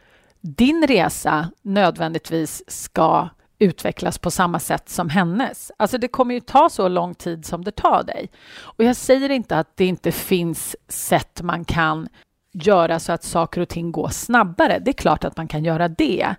din 0.41 0.87
resa 0.87 1.51
nödvändigtvis 1.61 2.63
ska 2.67 3.29
utvecklas 3.61 4.17
på 4.17 4.31
samma 4.31 4.59
sätt 4.59 4.89
som 4.89 5.09
hennes. 5.09 5.71
Alltså 5.77 5.97
det 5.97 6.07
kommer 6.07 6.33
ju 6.33 6.39
ta 6.39 6.69
så 6.69 6.87
lång 6.87 7.15
tid 7.15 7.45
som 7.45 7.63
det 7.63 7.71
tar 7.71 8.03
dig. 8.03 8.31
Och 8.59 8.83
jag 8.83 8.95
säger 8.95 9.29
inte 9.29 9.57
att 9.57 9.77
det 9.77 9.85
inte 9.85 10.11
finns 10.11 10.75
sätt 10.87 11.41
man 11.43 11.65
kan 11.65 12.07
göra 12.53 12.99
så 12.99 13.11
att 13.11 13.23
saker 13.23 13.61
och 13.61 13.69
ting 13.69 13.91
går 13.91 14.09
snabbare. 14.09 14.79
Det 14.79 14.91
är 14.91 14.93
klart 14.93 15.23
att 15.23 15.37
man 15.37 15.47
kan 15.47 15.63
göra 15.63 15.87
det. 15.87 16.35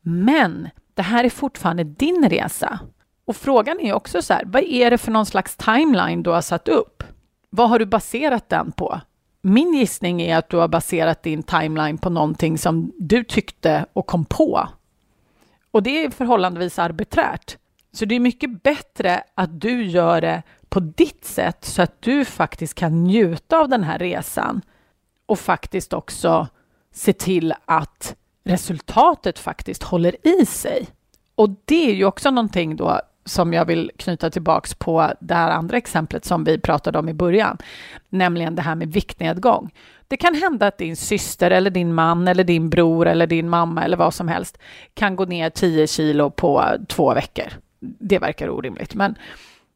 Men 0.00 0.68
det 0.94 1.02
här 1.02 1.24
är 1.24 1.30
fortfarande 1.30 1.84
din 1.84 2.28
resa. 2.28 2.78
Och 3.24 3.36
frågan 3.36 3.80
är 3.80 3.92
också 3.92 4.22
så 4.22 4.34
här, 4.34 4.42
vad 4.46 4.62
är 4.62 4.90
det 4.90 4.98
för 4.98 5.10
någon 5.10 5.26
slags 5.26 5.56
timeline 5.56 6.22
du 6.22 6.30
har 6.30 6.40
satt 6.42 6.68
upp? 6.68 7.02
Vad 7.50 7.68
har 7.68 7.78
du 7.78 7.86
baserat 7.86 8.48
den 8.48 8.72
på? 8.72 9.00
Min 9.42 9.74
gissning 9.74 10.22
är 10.22 10.36
att 10.36 10.50
du 10.50 10.56
har 10.56 10.68
baserat 10.68 11.22
din 11.22 11.42
timeline 11.42 11.98
på 11.98 12.10
någonting 12.10 12.58
som 12.58 12.92
du 12.98 13.24
tyckte 13.24 13.86
och 13.92 14.06
kom 14.06 14.24
på. 14.24 14.68
Och 15.76 15.82
det 15.82 16.04
är 16.04 16.10
förhållandevis 16.10 16.78
arbiträrt. 16.78 17.56
Så 17.92 18.04
det 18.04 18.14
är 18.14 18.20
mycket 18.20 18.62
bättre 18.62 19.22
att 19.34 19.60
du 19.60 19.84
gör 19.84 20.20
det 20.20 20.42
på 20.68 20.80
ditt 20.80 21.24
sätt 21.24 21.64
så 21.64 21.82
att 21.82 22.02
du 22.02 22.24
faktiskt 22.24 22.74
kan 22.74 23.04
njuta 23.04 23.58
av 23.58 23.68
den 23.68 23.84
här 23.84 23.98
resan 23.98 24.62
och 25.26 25.38
faktiskt 25.38 25.92
också 25.92 26.48
se 26.92 27.12
till 27.12 27.54
att 27.64 28.16
resultatet 28.44 29.38
faktiskt 29.38 29.82
håller 29.82 30.26
i 30.26 30.46
sig. 30.46 30.86
Och 31.34 31.50
det 31.64 31.90
är 31.90 31.94
ju 31.94 32.04
också 32.04 32.30
någonting 32.30 32.76
då 32.76 33.00
som 33.26 33.52
jag 33.52 33.64
vill 33.64 33.90
knyta 33.96 34.30
tillbaks 34.30 34.74
på 34.74 35.12
det 35.20 35.34
här 35.34 35.50
andra 35.50 35.76
exemplet 35.76 36.24
som 36.24 36.44
vi 36.44 36.58
pratade 36.58 36.98
om 36.98 37.08
i 37.08 37.14
början, 37.14 37.58
nämligen 38.08 38.54
det 38.54 38.62
här 38.62 38.74
med 38.74 38.92
viktnedgång. 38.92 39.70
Det 40.08 40.16
kan 40.16 40.34
hända 40.34 40.66
att 40.66 40.78
din 40.78 40.96
syster 40.96 41.50
eller 41.50 41.70
din 41.70 41.94
man 41.94 42.28
eller 42.28 42.44
din 42.44 42.70
bror 42.70 43.06
eller 43.06 43.26
din 43.26 43.48
mamma 43.48 43.84
eller 43.84 43.96
vad 43.96 44.14
som 44.14 44.28
helst 44.28 44.58
kan 44.94 45.16
gå 45.16 45.24
ner 45.24 45.50
10 45.50 45.86
kilo 45.86 46.30
på 46.30 46.76
två 46.88 47.14
veckor. 47.14 47.52
Det 47.80 48.18
verkar 48.18 48.50
orimligt, 48.50 48.94
men 48.94 49.14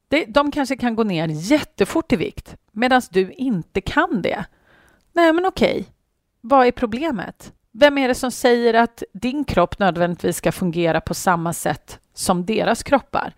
det, 0.09 0.25
de 0.25 0.51
kanske 0.51 0.77
kan 0.77 0.97
gå 0.97 1.05
ner 1.05 1.29
jättefort 1.29 2.13
i 2.13 2.17
vikt 2.17 2.57
medan 2.73 3.03
du 3.11 3.33
inte 3.33 3.81
kan 3.81 4.23
det. 4.23 4.45
Nej, 5.13 5.33
men 5.33 5.47
okej, 5.47 5.87
vad 6.41 6.67
är 6.67 6.73
problemet? 6.73 7.53
Vem 7.73 7.99
är 7.99 8.09
det 8.09 8.15
som 8.15 8.31
säger 8.31 8.75
att 8.75 9.03
din 9.13 9.45
kropp 9.45 9.79
nödvändigtvis 9.79 10.37
ska 10.37 10.53
fungera 10.53 11.01
på 11.01 11.15
samma 11.15 11.53
sätt 11.53 12.01
som 12.15 12.47
deras 12.47 12.83
kroppar? 12.83 13.35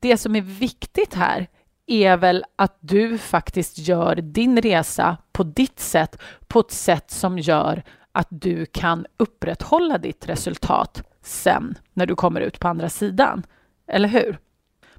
Det 0.00 0.16
som 0.16 0.36
är 0.36 0.40
viktigt 0.40 1.14
här 1.14 1.48
är 1.86 2.16
väl 2.16 2.44
att 2.56 2.76
du 2.80 3.18
faktiskt 3.18 3.78
gör 3.78 4.16
din 4.16 4.62
resa 4.62 5.16
på 5.32 5.42
ditt 5.42 5.80
sätt, 5.80 6.22
på 6.46 6.60
ett 6.60 6.70
sätt 6.70 7.10
som 7.10 7.38
gör 7.38 7.82
att 8.12 8.28
du 8.30 8.66
kan 8.66 9.06
upprätthålla 9.16 9.98
ditt 9.98 10.28
resultat 10.28 11.02
sen 11.22 11.78
när 11.92 12.06
du 12.06 12.14
kommer 12.14 12.40
ut 12.40 12.60
på 12.60 12.68
andra 12.68 12.88
sidan. 12.88 13.46
Eller 13.86 14.08
hur? 14.08 14.38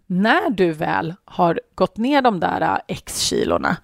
När 0.05 0.49
du 0.49 0.71
väl 0.71 1.13
har 1.25 1.61
gått 1.75 1.97
ner 1.97 2.21
de 2.21 2.39
där 2.39 2.61
äh, 2.61 2.77
x 2.87 3.19
kilorna, 3.19 3.77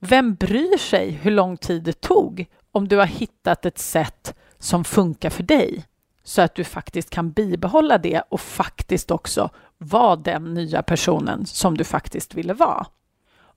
vem 0.00 0.34
bryr 0.34 0.78
sig 0.78 1.10
hur 1.10 1.30
lång 1.30 1.56
tid 1.56 1.82
det 1.82 2.00
tog 2.00 2.46
om 2.74 2.88
du 2.88 2.96
har 2.96 3.06
hittat 3.06 3.66
ett 3.66 3.78
sätt 3.78 4.34
som 4.58 4.84
funkar 4.84 5.30
för 5.30 5.42
dig 5.42 5.84
så 6.24 6.42
att 6.42 6.54
du 6.54 6.64
faktiskt 6.64 7.10
kan 7.10 7.30
bibehålla 7.30 7.98
det 7.98 8.22
och 8.28 8.40
faktiskt 8.40 9.10
också 9.10 9.50
vara 9.78 10.16
den 10.16 10.54
nya 10.54 10.82
personen 10.82 11.46
som 11.46 11.76
du 11.76 11.84
faktiskt 11.84 12.34
ville 12.34 12.54
vara. 12.54 12.86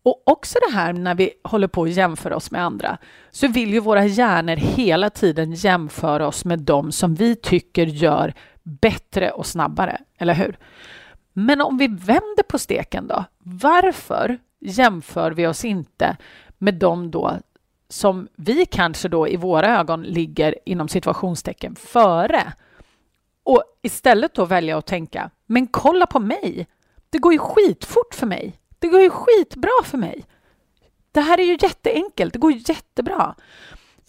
Och 0.03 0.23
också 0.25 0.59
det 0.69 0.75
här 0.75 0.93
när 0.93 1.15
vi 1.15 1.33
håller 1.43 1.67
på 1.67 1.83
att 1.83 1.91
jämföra 1.91 2.35
oss 2.35 2.51
med 2.51 2.63
andra 2.63 2.97
så 3.31 3.47
vill 3.47 3.73
ju 3.73 3.79
våra 3.79 4.05
hjärnor 4.05 4.55
hela 4.55 5.09
tiden 5.09 5.53
jämföra 5.53 6.27
oss 6.27 6.45
med 6.45 6.59
dem 6.59 6.91
som 6.91 7.15
vi 7.15 7.35
tycker 7.35 7.85
gör 7.85 8.33
bättre 8.63 9.31
och 9.31 9.45
snabbare, 9.45 10.01
eller 10.17 10.33
hur? 10.33 10.57
Men 11.33 11.61
om 11.61 11.77
vi 11.77 11.87
vänder 11.87 12.43
på 12.43 12.59
steken 12.59 13.07
då, 13.07 13.25
varför 13.39 14.37
jämför 14.59 15.31
vi 15.31 15.47
oss 15.47 15.65
inte 15.65 16.17
med 16.57 16.73
dem 16.73 17.11
då 17.11 17.37
som 17.89 18.27
vi 18.35 18.65
kanske 18.65 19.09
då 19.09 19.27
i 19.27 19.35
våra 19.35 19.79
ögon 19.79 20.03
ligger 20.03 20.55
inom 20.65 20.87
situationstecken 20.87 21.75
före 21.75 22.53
och 23.43 23.63
istället 23.81 24.33
då 24.33 24.45
välja 24.45 24.77
att 24.77 24.85
tänka, 24.85 25.29
men 25.45 25.67
kolla 25.67 26.05
på 26.05 26.19
mig. 26.19 26.67
Det 27.09 27.17
går 27.17 27.33
ju 27.33 27.39
skitfort 27.39 28.15
för 28.15 28.25
mig. 28.27 28.59
Det 28.79 28.87
går 28.87 29.01
ju 29.01 29.09
skitbra 29.09 29.83
för 29.83 29.97
mig. 29.97 30.25
Det 31.11 31.21
här 31.21 31.39
är 31.39 31.43
ju 31.43 31.57
jätteenkelt. 31.61 32.33
Det 32.33 32.39
går 32.39 32.51
jättebra. 32.51 33.35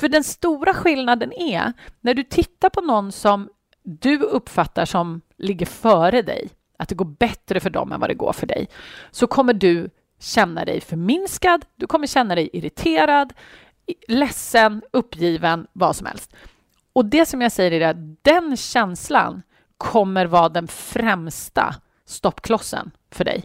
För 0.00 0.08
den 0.08 0.25
stora 0.25 0.75
skillnaden 0.75 1.32
är 1.32 1.73
när 2.00 2.14
du 2.14 2.23
tittar 2.23 2.70
på 2.70 2.80
någon 2.80 3.12
som 3.12 3.49
du 3.82 4.18
uppfattar 4.18 4.85
som 4.85 5.20
ligger 5.37 5.66
före 5.66 6.23
dig, 6.23 6.49
att 6.78 6.88
det 6.88 6.94
går 6.94 7.04
bättre 7.18 7.61
för 7.61 7.70
dem 7.70 7.92
än 7.92 8.00
vad 8.00 8.11
det 8.11 8.14
går 8.14 8.32
för 8.32 8.47
dig, 8.47 8.68
så 9.11 9.26
kommer 9.26 9.52
du 9.52 9.90
känna 10.20 10.64
dig 10.64 10.80
förminskad, 10.80 11.64
du 11.76 11.87
kommer 11.87 12.06
känna 12.06 12.35
dig 12.35 12.50
irriterad, 12.52 13.32
ledsen, 14.09 14.83
uppgiven, 14.92 15.66
vad 15.73 15.97
som 15.97 16.07
helst. 16.07 16.33
Och 16.92 17.04
det 17.04 17.26
som 17.26 17.40
jag 17.40 17.52
säger 17.52 17.80
är 17.80 17.88
att 17.88 18.25
den 18.25 18.57
känslan 18.57 19.42
kommer 19.78 20.26
vara 20.26 20.49
den 20.49 20.68
främsta 20.68 21.75
stoppklossen 22.07 22.90
för 23.11 23.25
dig. 23.25 23.45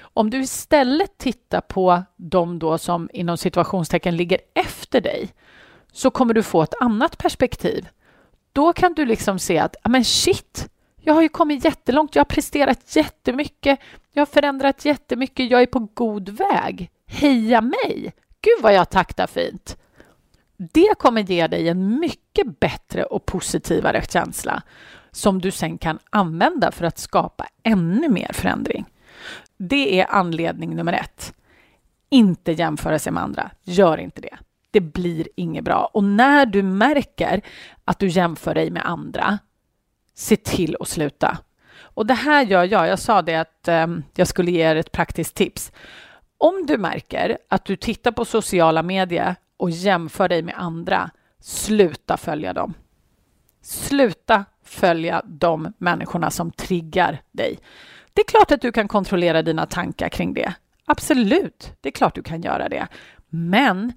Om 0.00 0.30
du 0.30 0.40
istället 0.40 1.18
tittar 1.18 1.60
på 1.60 2.02
de 2.16 2.58
då 2.58 2.78
som 2.78 3.10
inom 3.12 3.36
situationstecken 3.36 4.16
ligger 4.16 4.40
efter 4.54 5.00
dig 5.00 5.34
så 5.92 6.10
kommer 6.10 6.34
du 6.34 6.42
få 6.42 6.62
ett 6.62 6.74
annat 6.80 7.18
perspektiv. 7.18 7.88
Då 8.52 8.72
kan 8.72 8.94
du 8.94 9.06
liksom 9.06 9.38
se 9.38 9.58
att, 9.58 9.76
men 9.84 10.04
shit, 10.04 10.68
jag 11.00 11.14
har 11.14 11.22
ju 11.22 11.28
kommit 11.28 11.64
jättelångt, 11.64 12.14
jag 12.14 12.20
har 12.20 12.24
presterat 12.24 12.96
jättemycket, 12.96 13.78
jag 14.12 14.20
har 14.20 14.26
förändrat 14.26 14.84
jättemycket, 14.84 15.50
jag 15.50 15.62
är 15.62 15.66
på 15.66 15.88
god 15.94 16.28
väg. 16.28 16.90
Heja 17.06 17.60
mig! 17.60 18.14
Gud 18.40 18.62
vad 18.62 18.74
jag 18.74 18.90
taktar 18.90 19.26
fint! 19.26 19.76
Det 20.56 20.98
kommer 20.98 21.22
ge 21.22 21.46
dig 21.46 21.68
en 21.68 22.00
mycket 22.00 22.60
bättre 22.60 23.04
och 23.04 23.26
positivare 23.26 24.02
känsla 24.08 24.62
som 25.10 25.40
du 25.40 25.50
sen 25.50 25.78
kan 25.78 25.98
använda 26.10 26.72
för 26.72 26.84
att 26.84 26.98
skapa 26.98 27.46
ännu 27.62 28.08
mer 28.08 28.30
förändring. 28.32 28.84
Det 29.56 30.00
är 30.00 30.06
anledning 30.10 30.76
nummer 30.76 30.92
ett. 30.92 31.34
Inte 32.10 32.52
jämföra 32.52 32.98
sig 32.98 33.12
med 33.12 33.22
andra. 33.22 33.50
Gör 33.62 33.98
inte 33.98 34.20
det. 34.20 34.38
Det 34.70 34.80
blir 34.80 35.28
inget 35.36 35.64
bra. 35.64 35.90
Och 35.92 36.04
när 36.04 36.46
du 36.46 36.62
märker 36.62 37.40
att 37.84 37.98
du 37.98 38.08
jämför 38.08 38.54
dig 38.54 38.70
med 38.70 38.86
andra, 38.86 39.38
se 40.14 40.36
till 40.36 40.76
att 40.80 40.88
sluta. 40.88 41.38
Och 41.78 42.06
det 42.06 42.14
här 42.14 42.44
gör 42.44 42.64
jag. 42.64 42.88
Jag 42.88 42.98
sa 42.98 43.22
det 43.22 43.36
att 43.36 43.68
eh, 43.68 43.86
jag 44.14 44.28
skulle 44.28 44.50
ge 44.50 44.70
er 44.70 44.76
ett 44.76 44.92
praktiskt 44.92 45.34
tips. 45.34 45.72
Om 46.38 46.66
du 46.66 46.78
märker 46.78 47.38
att 47.48 47.64
du 47.64 47.76
tittar 47.76 48.12
på 48.12 48.24
sociala 48.24 48.82
medier 48.82 49.36
och 49.64 49.70
jämför 49.70 50.28
dig 50.28 50.42
med 50.42 50.54
andra, 50.58 51.10
sluta 51.40 52.16
följa 52.16 52.52
dem. 52.52 52.74
Sluta 53.62 54.44
följa 54.64 55.22
de 55.24 55.72
människorna 55.78 56.30
som 56.30 56.50
triggar 56.50 57.22
dig. 57.32 57.58
Det 58.12 58.20
är 58.20 58.24
klart 58.24 58.50
att 58.50 58.60
du 58.60 58.72
kan 58.72 58.88
kontrollera 58.88 59.42
dina 59.42 59.66
tankar 59.66 60.08
kring 60.08 60.34
det. 60.34 60.54
Absolut, 60.84 61.72
det 61.80 61.88
är 61.88 61.92
klart 61.92 62.14
du 62.14 62.22
kan 62.22 62.42
göra 62.42 62.68
det. 62.68 62.86
Men 63.28 63.92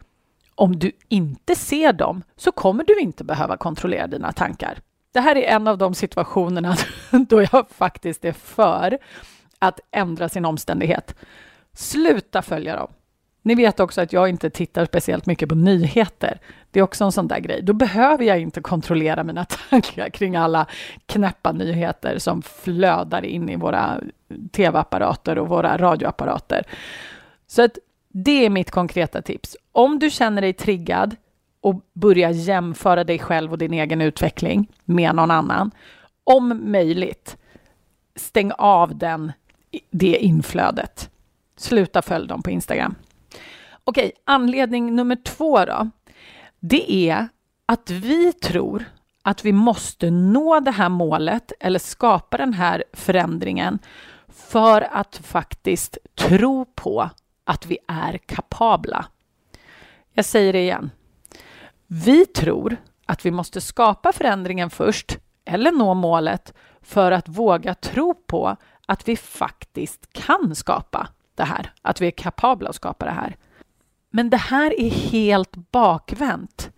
om 0.55 0.79
du 0.79 0.91
inte 1.07 1.55
ser 1.55 1.93
dem 1.93 2.23
så 2.35 2.51
kommer 2.51 2.83
du 2.83 2.99
inte 2.99 3.23
behöva 3.23 3.57
kontrollera 3.57 4.07
dina 4.07 4.31
tankar. 4.31 4.79
Det 5.13 5.19
här 5.19 5.35
är 5.35 5.55
en 5.55 5.67
av 5.67 5.77
de 5.77 5.93
situationerna 5.93 6.75
då 7.29 7.41
jag 7.41 7.69
faktiskt 7.69 8.25
är 8.25 8.33
för 8.33 8.97
att 9.59 9.79
ändra 9.91 10.29
sin 10.29 10.45
omständighet. 10.45 11.15
Sluta 11.73 12.41
följa 12.41 12.75
dem. 12.75 12.89
Ni 13.47 13.55
vet 13.55 13.79
också 13.79 14.01
att 14.01 14.13
jag 14.13 14.29
inte 14.29 14.49
tittar 14.49 14.85
speciellt 14.85 15.25
mycket 15.25 15.49
på 15.49 15.55
nyheter. 15.55 16.39
Det 16.71 16.79
är 16.79 16.83
också 16.83 17.03
en 17.03 17.11
sån 17.11 17.27
där 17.27 17.39
grej. 17.39 17.61
Då 17.61 17.73
behöver 17.73 18.23
jag 18.23 18.39
inte 18.39 18.61
kontrollera 18.61 19.23
mina 19.23 19.45
tankar 19.69 20.09
kring 20.09 20.35
alla 20.35 20.65
knäppa 21.05 21.51
nyheter 21.51 22.17
som 22.17 22.41
flödar 22.41 23.25
in 23.25 23.49
i 23.49 23.55
våra 23.55 23.99
tv-apparater 24.51 25.37
och 25.37 25.47
våra 25.47 25.77
radioapparater. 25.77 26.63
Så 27.47 27.61
att 27.61 27.77
det 28.09 28.45
är 28.45 28.49
mitt 28.49 28.71
konkreta 28.71 29.21
tips. 29.21 29.57
Om 29.71 29.99
du 29.99 30.09
känner 30.09 30.41
dig 30.41 30.53
triggad 30.53 31.15
och 31.61 31.81
börjar 31.93 32.29
jämföra 32.29 33.03
dig 33.03 33.19
själv 33.19 33.51
och 33.51 33.57
din 33.57 33.73
egen 33.73 34.01
utveckling 34.01 34.67
med 34.85 35.15
någon 35.15 35.31
annan, 35.31 35.71
om 36.23 36.71
möjligt, 36.71 37.37
stäng 38.15 38.51
av 38.57 38.97
den, 38.97 39.31
det 39.89 40.17
inflödet. 40.17 41.09
Sluta 41.57 42.01
följa 42.01 42.27
dem 42.27 42.43
på 42.43 42.51
Instagram. 42.51 42.95
Okej, 43.89 44.11
anledning 44.25 44.95
nummer 44.95 45.15
två 45.15 45.65
då. 45.65 45.89
Det 46.59 47.09
är 47.09 47.27
att 47.65 47.89
vi 47.89 48.33
tror 48.33 48.85
att 49.21 49.45
vi 49.45 49.51
måste 49.51 50.11
nå 50.11 50.59
det 50.59 50.71
här 50.71 50.89
målet 50.89 51.51
eller 51.59 51.79
skapa 51.79 52.37
den 52.37 52.53
här 52.53 52.83
förändringen 52.93 53.79
för 54.27 54.81
att 54.81 55.15
faktiskt 55.23 55.97
tro 56.15 56.65
på 56.65 57.09
att 57.43 57.65
vi 57.65 57.77
är 57.87 58.17
kapabla. 58.17 59.05
Jag 60.13 60.25
säger 60.25 60.53
det 60.53 60.61
igen. 60.61 60.91
Vi 61.87 62.25
tror 62.25 62.77
att 63.05 63.25
vi 63.25 63.31
måste 63.31 63.61
skapa 63.61 64.13
förändringen 64.13 64.69
först 64.69 65.17
eller 65.45 65.71
nå 65.71 65.93
målet 65.93 66.53
för 66.81 67.11
att 67.11 67.27
våga 67.29 67.73
tro 67.75 68.13
på 68.13 68.55
att 68.85 69.07
vi 69.07 69.15
faktiskt 69.15 70.13
kan 70.13 70.55
skapa 70.55 71.07
det 71.35 71.43
här, 71.43 71.71
att 71.81 72.01
vi 72.01 72.07
är 72.07 72.11
kapabla 72.11 72.69
att 72.69 72.75
skapa 72.75 73.05
det 73.05 73.11
här. 73.11 73.37
Men 74.09 74.29
det 74.29 74.37
här 74.37 74.79
är 74.79 74.89
helt 74.89 75.55
bakvänt. 75.71 76.69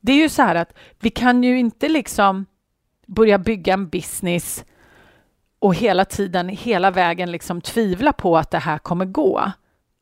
Det 0.00 0.12
är 0.12 0.16
ju 0.16 0.28
så 0.28 0.42
här 0.42 0.54
att 0.54 0.72
vi 1.00 1.10
kan 1.10 1.44
ju 1.44 1.58
inte 1.58 1.88
liksom 1.88 2.46
börja 3.06 3.38
bygga 3.38 3.74
en 3.74 3.88
business 3.88 4.64
och 5.58 5.74
hela 5.74 6.04
tiden, 6.04 6.48
hela 6.48 6.90
vägen 6.90 7.32
liksom 7.32 7.60
tvivla 7.60 8.12
på 8.12 8.38
att 8.38 8.50
det 8.50 8.58
här 8.58 8.78
kommer 8.78 9.04
gå. 9.04 9.52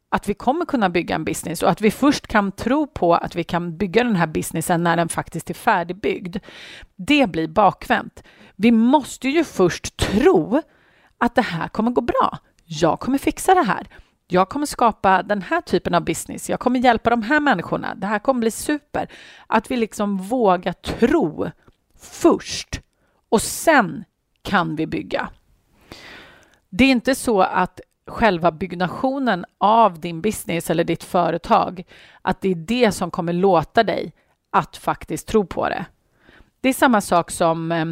Att 0.09 0.29
vi 0.29 0.35
kommer 0.35 0.65
kunna 0.65 0.91
bygga 0.91 1.15
en 1.15 1.25
business 1.25 1.63
och 1.63 1.71
att 1.71 1.81
vi 1.81 1.91
först 1.91 2.27
kan 2.27 2.53
tro 2.53 2.87
på 2.87 3.15
att 3.15 3.37
vi 3.37 3.45
kan 3.45 3.77
bygga 3.77 4.05
den 4.05 4.17
här 4.17 4.27
businessen 4.27 4.83
när 4.83 4.97
den 4.97 5.09
faktiskt 5.09 5.51
är 5.51 5.55
färdigbyggd. 5.55 6.37
Det 6.97 7.31
blir 7.31 7.49
bakvänt. 7.49 8.23
Vi 8.57 8.71
måste 8.71 9.29
ju 9.29 9.45
först 9.45 9.97
tro 9.97 10.63
att 11.19 11.35
det 11.35 11.43
här 11.43 11.69
kommer 11.69 11.91
gå 11.91 12.01
bra. 12.01 12.39
Jag 12.65 13.01
kommer 13.01 13.19
fixa 13.19 13.55
det 13.55 13.63
här. 13.63 13.89
Jag 14.33 14.49
kommer 14.49 14.67
skapa 14.67 15.23
den 15.23 15.43
här 15.43 15.61
typen 15.61 15.95
av 15.95 16.05
business. 16.05 16.51
Jag 16.51 16.61
kommer 16.61 16.81
hjälpa 16.81 17.11
de 17.11 17.23
här 17.23 17.41
människorna. 17.41 17.95
Det 17.95 18.07
här 18.07 18.19
kommer 18.19 18.41
bli 18.41 18.51
super. 18.51 19.09
Att 19.47 19.71
vi 19.71 19.77
liksom 19.77 20.19
vågar 20.19 20.73
tro 20.73 21.51
först 21.99 22.81
och 23.29 23.43
sen 23.43 24.05
kan 24.43 24.77
vi 24.77 24.87
bygga. 24.87 25.31
Det 26.69 26.85
är 26.85 26.91
inte 26.91 27.15
så 27.15 27.41
att 27.41 27.81
själva 28.07 28.53
byggnationen 28.53 29.45
av 29.59 30.01
din 30.01 30.21
business 30.21 30.71
eller 30.71 30.85
ditt 30.85 31.05
företag, 31.05 31.83
att 32.23 32.41
det 32.41 32.49
är 32.49 32.55
det 32.55 32.93
som 32.93 33.11
kommer 33.11 33.33
låta 33.33 33.83
dig 33.83 34.13
att 34.51 34.77
faktiskt 34.77 35.29
tro 35.29 35.47
på 35.47 35.69
det. 35.69 35.85
Det 36.61 36.69
är 36.69 36.73
samma 36.73 37.01
sak 37.01 37.31
som 37.31 37.73
eh, 37.73 37.85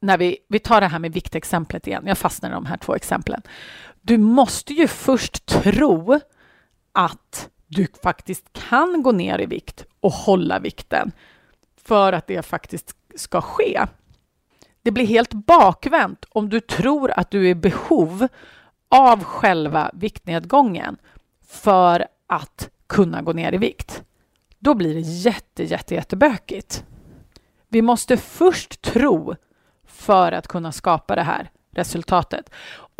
när 0.00 0.18
vi, 0.18 0.38
vi 0.48 0.58
tar 0.58 0.80
det 0.80 0.86
här 0.86 0.98
med 0.98 1.12
viktexemplet 1.12 1.86
igen. 1.86 2.04
Jag 2.06 2.18
fastnar 2.18 2.50
i 2.50 2.52
de 2.52 2.66
här 2.66 2.76
två 2.76 2.94
exemplen. 2.94 3.42
Du 4.02 4.18
måste 4.18 4.72
ju 4.72 4.88
först 4.88 5.46
tro 5.46 6.20
att 6.92 7.48
du 7.66 7.86
faktiskt 8.02 8.52
kan 8.52 9.02
gå 9.02 9.12
ner 9.12 9.40
i 9.40 9.46
vikt 9.46 9.84
och 10.00 10.12
hålla 10.12 10.58
vikten 10.58 11.12
för 11.76 12.12
att 12.12 12.26
det 12.26 12.42
faktiskt 12.42 12.96
ska 13.16 13.40
ske. 13.40 13.86
Det 14.82 14.90
blir 14.90 15.06
helt 15.06 15.32
bakvänt 15.32 16.24
om 16.28 16.48
du 16.48 16.60
tror 16.60 17.10
att 17.10 17.30
du 17.30 17.46
är 17.46 17.50
i 17.50 17.54
behov 17.54 18.28
av 18.88 19.24
själva 19.24 19.90
viktnedgången 19.94 20.96
för 21.46 22.06
att 22.26 22.70
kunna 22.86 23.22
gå 23.22 23.32
ner 23.32 23.54
i 23.54 23.58
vikt. 23.58 24.02
Då 24.58 24.74
blir 24.74 24.94
det 24.94 25.00
jätte, 25.00 25.64
jätte, 25.64 25.94
jättebökigt. 25.94 26.84
Vi 27.68 27.82
måste 27.82 28.16
först 28.16 28.82
tro 28.82 29.34
för 29.86 30.32
att 30.32 30.48
kunna 30.48 30.72
skapa 30.72 31.14
det 31.14 31.22
här 31.22 31.50
resultatet. 31.74 32.50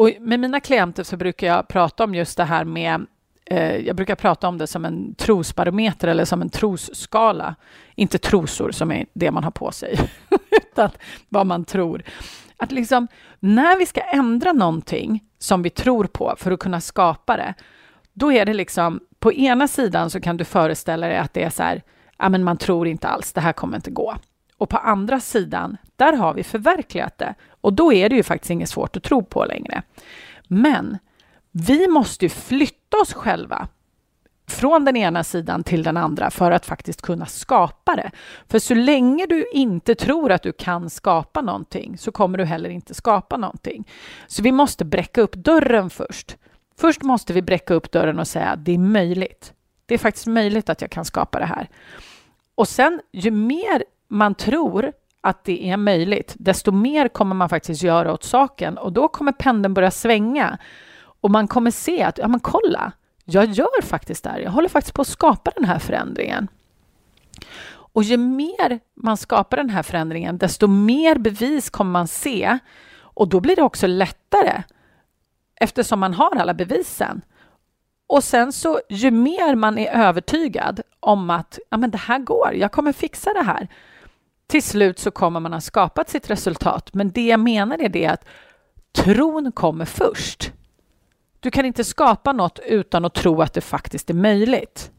Och 0.03 0.11
med 0.21 0.41
mina 0.41 0.61
klienter 0.61 1.03
så 1.03 1.17
brukar 1.17 1.47
jag 1.47 1.69
prata 1.69 2.05
om 2.05 2.15
just 2.15 2.37
det 2.37 2.45
här 2.45 2.65
med 2.65 3.07
eh, 3.47 3.77
jag 3.77 3.97
brukar 3.97 4.15
prata 4.15 4.49
om 4.49 4.59
det 4.59 4.67
som 4.67 4.85
en 4.85 5.15
trosbarometer 5.15 6.09
eller 6.09 6.25
som 6.25 6.43
en 6.43 6.51
trosskala. 6.51 7.55
Inte 7.95 8.19
trosor 8.19 8.71
som 8.71 8.93
är 8.93 9.07
det 9.13 9.31
man 9.31 9.45
har 9.45 9.51
på 9.51 9.73
sig, 9.73 9.99
utan 10.51 10.91
vad 11.29 11.47
man 11.47 11.65
tror. 11.65 12.03
Att 12.57 12.73
liksom, 12.73 13.09
när 13.41 13.79
vi 13.79 13.87
ska 13.87 14.01
ändra 14.01 14.53
någonting 14.53 15.25
som 15.39 15.63
vi 15.63 15.71
tror 15.71 16.05
på 16.05 16.35
för 16.39 16.51
att 16.51 16.61
kunna 16.61 16.81
skapa 16.81 17.37
det, 17.37 17.55
då 18.13 18.33
är 18.33 18.47
det 18.47 18.55
liksom, 18.55 19.01
på 19.19 19.33
ena 19.33 19.69
sidan 19.69 20.11
så 20.11 20.21
kan 20.21 20.37
du 20.37 20.45
föreställa 20.45 21.09
dig 21.09 21.17
att 21.17 21.35
det 21.35 21.43
är 21.43 21.51
så 21.51 21.63
här, 21.63 21.83
ja 22.19 22.29
men 22.29 22.45
man 22.45 22.57
tror 22.57 22.89
inte 22.89 23.09
alls, 23.09 23.33
det 23.33 23.41
här 23.41 23.53
kommer 23.53 23.77
inte 23.77 23.91
gå. 23.91 24.17
Och 24.63 24.69
på 24.69 24.77
andra 24.77 25.21
sidan, 25.21 25.77
där 25.97 26.13
har 26.13 26.35
vi 26.35 26.45
förverkligat 26.45 27.19
det. 27.19 27.35
Och 27.61 27.73
då 27.73 27.93
är 27.93 28.09
det 28.09 28.17
ju 28.17 28.23
faktiskt 28.23 28.51
inget 28.51 28.69
svårt 28.69 28.97
att 28.97 29.03
tro 29.03 29.25
på 29.25 29.45
längre. 29.45 29.83
Men 30.49 30.99
vi 31.53 31.89
måste 31.89 32.25
ju 32.25 32.29
flytta 32.29 32.97
oss 32.97 33.13
själva 33.13 33.69
från 34.49 34.85
den 34.85 34.97
ena 34.97 35.25
sidan 35.25 35.65
till 35.65 35.83
den 35.83 35.97
andra 35.97 36.31
för 36.31 36.51
att 36.51 36.67
faktiskt 36.67 37.03
kunna 37.03 37.27
skapa 37.27 37.97
det. 37.97 38.11
För 38.49 38.59
så 38.59 38.75
länge 38.75 39.27
du 39.27 39.47
inte 39.53 39.95
tror 39.95 40.33
att 40.33 40.43
du 40.43 40.53
kan 40.53 40.91
skapa 40.91 41.41
någonting 41.41 41.99
så 41.99 42.13
kommer 42.13 42.39
du 42.39 42.45
heller 42.45 42.71
inte 42.71 42.95
skapa 42.95 43.37
någonting. 43.37 43.89
Så 44.27 44.43
vi 44.43 44.53
måste 44.53 44.85
bräcka 44.85 45.21
upp 45.21 45.35
dörren 45.35 45.91
först. 45.91 46.37
Först 46.79 47.03
måste 47.03 47.33
vi 47.33 47.43
bräcka 47.43 47.75
upp 47.75 47.93
dörren 47.93 48.19
och 48.19 48.29
säga 48.29 48.49
att 48.49 48.65
det 48.65 48.73
är 48.73 48.79
möjligt. 48.79 49.53
Det 49.87 49.95
är 49.95 49.99
faktiskt 49.99 50.27
möjligt 50.27 50.69
att 50.69 50.81
jag 50.81 50.91
kan 50.91 51.05
skapa 51.05 51.39
det 51.39 51.47
här. 51.47 51.69
Och 52.55 52.69
sen 52.69 53.01
ju 53.13 53.31
mer 53.31 53.85
man 54.13 54.35
tror 54.35 54.93
att 55.21 55.45
det 55.45 55.71
är 55.71 55.77
möjligt, 55.77 56.35
desto 56.39 56.73
mer 56.73 57.09
kommer 57.09 57.35
man 57.35 57.49
faktiskt 57.49 57.83
göra 57.83 58.13
åt 58.13 58.25
saken 58.25 58.79
och 58.79 58.93
då 58.93 59.09
kommer 59.09 59.33
pendeln 59.33 59.75
börja 59.75 59.91
svänga 59.91 60.59
och 61.21 61.31
man 61.31 61.49
kommer 61.49 61.71
se 61.71 62.03
att, 62.03 62.19
ja 62.19 62.29
men 62.29 62.41
kolla, 62.41 62.93
jag 63.25 63.45
gör 63.45 63.83
faktiskt 63.83 64.25
det 64.25 64.31
här. 64.31 64.39
Jag 64.39 64.51
håller 64.51 64.69
faktiskt 64.69 64.95
på 64.95 65.03
att 65.03 65.09
skapa 65.09 65.51
den 65.57 65.65
här 65.65 65.79
förändringen. 65.79 66.49
Och 67.69 68.03
ju 68.03 68.17
mer 68.17 68.81
man 68.95 69.17
skapar 69.17 69.57
den 69.57 69.71
här 69.71 69.83
förändringen, 69.83 70.39
desto 70.39 70.67
mer 70.67 71.19
bevis 71.19 71.71
kommer 71.71 71.91
man 71.91 72.09
se 72.09 72.59
och 73.01 73.29
då 73.29 73.41
blir 73.41 73.57
det 73.57 73.63
också 73.63 73.87
lättare 73.87 74.63
eftersom 75.61 76.01
man 76.01 76.15
har 76.15 76.37
alla 76.37 76.55
bevisen. 76.55 77.23
Och 78.07 78.25
sen 78.25 78.53
så 78.53 78.81
ju 78.89 79.11
mer 79.11 79.55
man 79.55 79.79
är 79.79 79.93
övertygad 79.93 80.81
om 81.01 81.31
att 81.31 81.59
ja, 81.71 81.77
men 81.77 81.91
det 81.91 81.99
här 81.99 82.19
går, 82.19 82.55
jag 82.55 82.73
kommer 82.73 82.93
fixa 82.93 83.33
det 83.33 83.43
här, 83.43 83.69
till 84.53 84.63
slut 84.63 84.99
så 84.99 85.11
kommer 85.11 85.41
man 85.41 85.53
ha 85.53 85.61
skapat 85.61 86.09
sitt 86.09 86.31
resultat. 86.31 86.95
Men 86.95 87.11
det 87.11 87.27
jag 87.27 87.41
menar 87.41 87.83
är 87.83 87.89
det 87.89 88.07
att 88.07 88.25
tron 88.93 89.53
kommer 89.53 89.85
först. 89.85 90.53
Du 91.41 91.51
kan 91.51 91.65
inte 91.65 91.85
skapa 91.85 92.33
något 92.33 92.59
utan 92.59 93.05
att 93.05 93.15
tro 93.15 93.43
att 93.43 93.53
det 93.53 93.61
faktiskt 93.61 94.11
är 94.11 94.15
möjligt. 94.15 94.91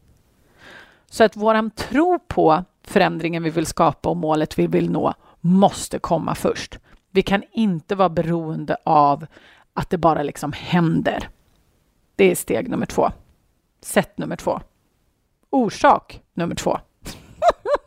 Så 1.10 1.24
att 1.24 1.36
våran 1.36 1.70
tro 1.70 2.18
på 2.18 2.64
förändringen 2.82 3.42
vi 3.42 3.50
vill 3.50 3.66
skapa 3.66 4.08
och 4.08 4.16
målet 4.16 4.58
vi 4.58 4.66
vill 4.66 4.90
nå 4.90 5.14
måste 5.40 5.98
komma 5.98 6.34
först. 6.34 6.78
Vi 7.10 7.22
kan 7.22 7.42
inte 7.52 7.94
vara 7.94 8.08
beroende 8.08 8.76
av 8.84 9.26
att 9.74 9.90
det 9.90 9.98
bara 9.98 10.22
liksom 10.22 10.52
händer. 10.52 11.28
Det 12.16 12.30
är 12.30 12.34
steg 12.34 12.68
nummer 12.68 12.86
två. 12.86 13.10
Sätt 13.80 14.18
nummer 14.18 14.36
två. 14.36 14.60
Orsak 15.50 16.22
nummer 16.34 16.54
två. 16.54 16.78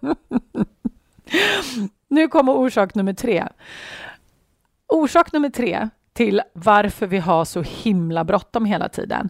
Nu 2.07 2.27
kommer 2.27 2.53
orsak 2.53 2.95
nummer 2.95 3.13
tre. 3.13 3.47
Orsak 4.87 5.33
nummer 5.33 5.49
tre 5.49 5.89
till 6.13 6.41
varför 6.53 7.07
vi 7.07 7.17
har 7.17 7.45
så 7.45 7.61
himla 7.61 8.23
bråttom 8.23 8.65
hela 8.65 8.89
tiden, 8.89 9.29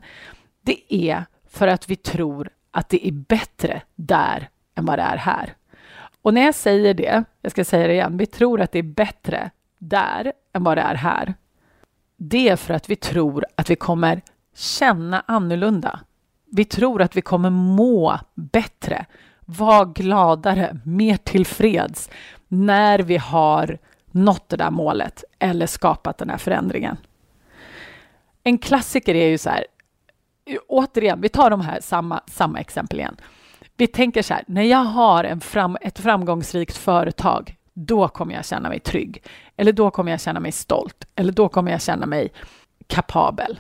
det 0.62 0.93
är 0.93 1.25
för 1.49 1.67
att 1.67 1.89
vi 1.89 1.95
tror 1.95 2.49
att 2.71 2.89
det 2.89 3.07
är 3.07 3.12
bättre 3.12 3.81
där 3.95 4.49
än 4.75 4.86
vad 4.86 4.99
det 4.99 5.03
är 5.03 5.17
här. 5.17 5.53
Och 6.21 6.33
när 6.33 6.41
jag 6.41 6.55
säger 6.55 6.93
det, 6.93 7.23
jag 7.41 7.51
ska 7.51 7.65
säga 7.65 7.88
det 7.88 7.93
igen, 7.93 8.17
vi 8.17 8.25
tror 8.25 8.62
att 8.62 8.71
det 8.71 8.79
är 8.79 8.83
bättre 8.83 9.51
där 9.79 10.33
än 10.53 10.63
vad 10.63 10.77
det 10.77 10.81
är 10.81 10.95
här. 10.95 11.33
Det 12.17 12.49
är 12.49 12.55
för 12.55 12.73
att 12.73 12.89
vi 12.89 12.95
tror 12.95 13.45
att 13.55 13.69
vi 13.69 13.75
kommer 13.75 14.21
känna 14.55 15.23
annorlunda. 15.27 15.99
Vi 16.51 16.65
tror 16.65 17.01
att 17.01 17.15
vi 17.15 17.21
kommer 17.21 17.49
må 17.49 18.19
bättre 18.36 19.05
var 19.49 19.86
gladare, 19.86 20.79
mer 20.86 21.17
tillfreds 21.17 22.10
när 22.47 22.99
vi 22.99 23.17
har 23.17 23.77
nått 24.12 24.49
det 24.49 24.57
där 24.57 24.71
målet 24.71 25.23
eller 25.39 25.65
skapat 25.65 26.17
den 26.17 26.29
här 26.29 26.38
förändringen. 26.38 26.97
En 28.43 28.57
klassiker 28.57 29.15
är 29.15 29.27
ju 29.27 29.38
så 29.38 29.49
här, 29.49 29.65
återigen, 30.67 31.21
vi 31.21 31.29
tar 31.29 31.49
de 31.49 31.62
här 31.62 31.79
samma, 31.81 32.21
samma 32.27 32.60
exempel 32.60 32.99
igen. 32.99 33.15
Vi 33.77 33.88
tänker 33.88 34.21
så 34.21 34.33
här, 34.33 34.43
när 34.47 34.63
jag 34.63 34.83
har 34.83 35.23
en 35.23 35.41
fram, 35.41 35.77
ett 35.81 35.99
framgångsrikt 35.99 36.77
företag, 36.77 37.55
då 37.73 38.07
kommer 38.07 38.33
jag 38.33 38.45
känna 38.45 38.69
mig 38.69 38.79
trygg. 38.79 39.23
Eller 39.57 39.71
då 39.71 39.91
kommer 39.91 40.12
jag 40.12 40.21
känna 40.21 40.39
mig 40.39 40.51
stolt. 40.51 41.07
Eller 41.15 41.31
då 41.31 41.49
kommer 41.49 41.71
jag 41.71 41.81
känna 41.81 42.05
mig 42.05 42.31
kapabel. 42.88 43.60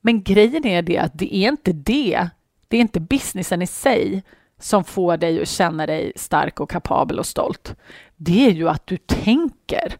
Men 0.00 0.22
grejen 0.22 0.66
är 0.66 0.82
det 0.82 0.98
att 0.98 1.18
det 1.18 1.36
är 1.36 1.48
inte 1.48 1.72
det. 1.72 2.28
Det 2.68 2.76
är 2.76 2.80
inte 2.80 3.00
businessen 3.00 3.62
i 3.62 3.66
sig 3.66 4.22
som 4.58 4.84
får 4.84 5.16
dig 5.16 5.42
att 5.42 5.48
känna 5.48 5.86
dig 5.86 6.12
stark 6.16 6.60
och 6.60 6.70
kapabel 6.70 7.18
och 7.18 7.26
stolt, 7.26 7.76
det 8.16 8.46
är 8.46 8.50
ju 8.50 8.68
att 8.68 8.86
du 8.86 8.96
tänker 8.96 9.96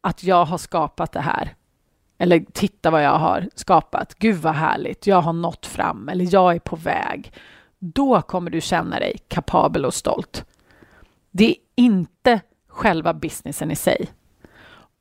att 0.00 0.24
jag 0.24 0.44
har 0.44 0.58
skapat 0.58 1.12
det 1.12 1.20
här. 1.20 1.54
Eller 2.18 2.44
titta 2.52 2.90
vad 2.90 3.04
jag 3.04 3.18
har 3.18 3.48
skapat. 3.54 4.14
Gud 4.14 4.36
vad 4.36 4.54
härligt. 4.54 5.06
Jag 5.06 5.22
har 5.22 5.32
nått 5.32 5.66
fram 5.66 6.08
eller 6.08 6.34
jag 6.34 6.54
är 6.54 6.58
på 6.58 6.76
väg. 6.76 7.32
Då 7.78 8.22
kommer 8.22 8.50
du 8.50 8.60
känna 8.60 8.98
dig 8.98 9.18
kapabel 9.28 9.84
och 9.84 9.94
stolt. 9.94 10.44
Det 11.30 11.50
är 11.50 11.56
inte 11.74 12.40
själva 12.68 13.14
businessen 13.14 13.70
i 13.70 13.76
sig. 13.76 14.08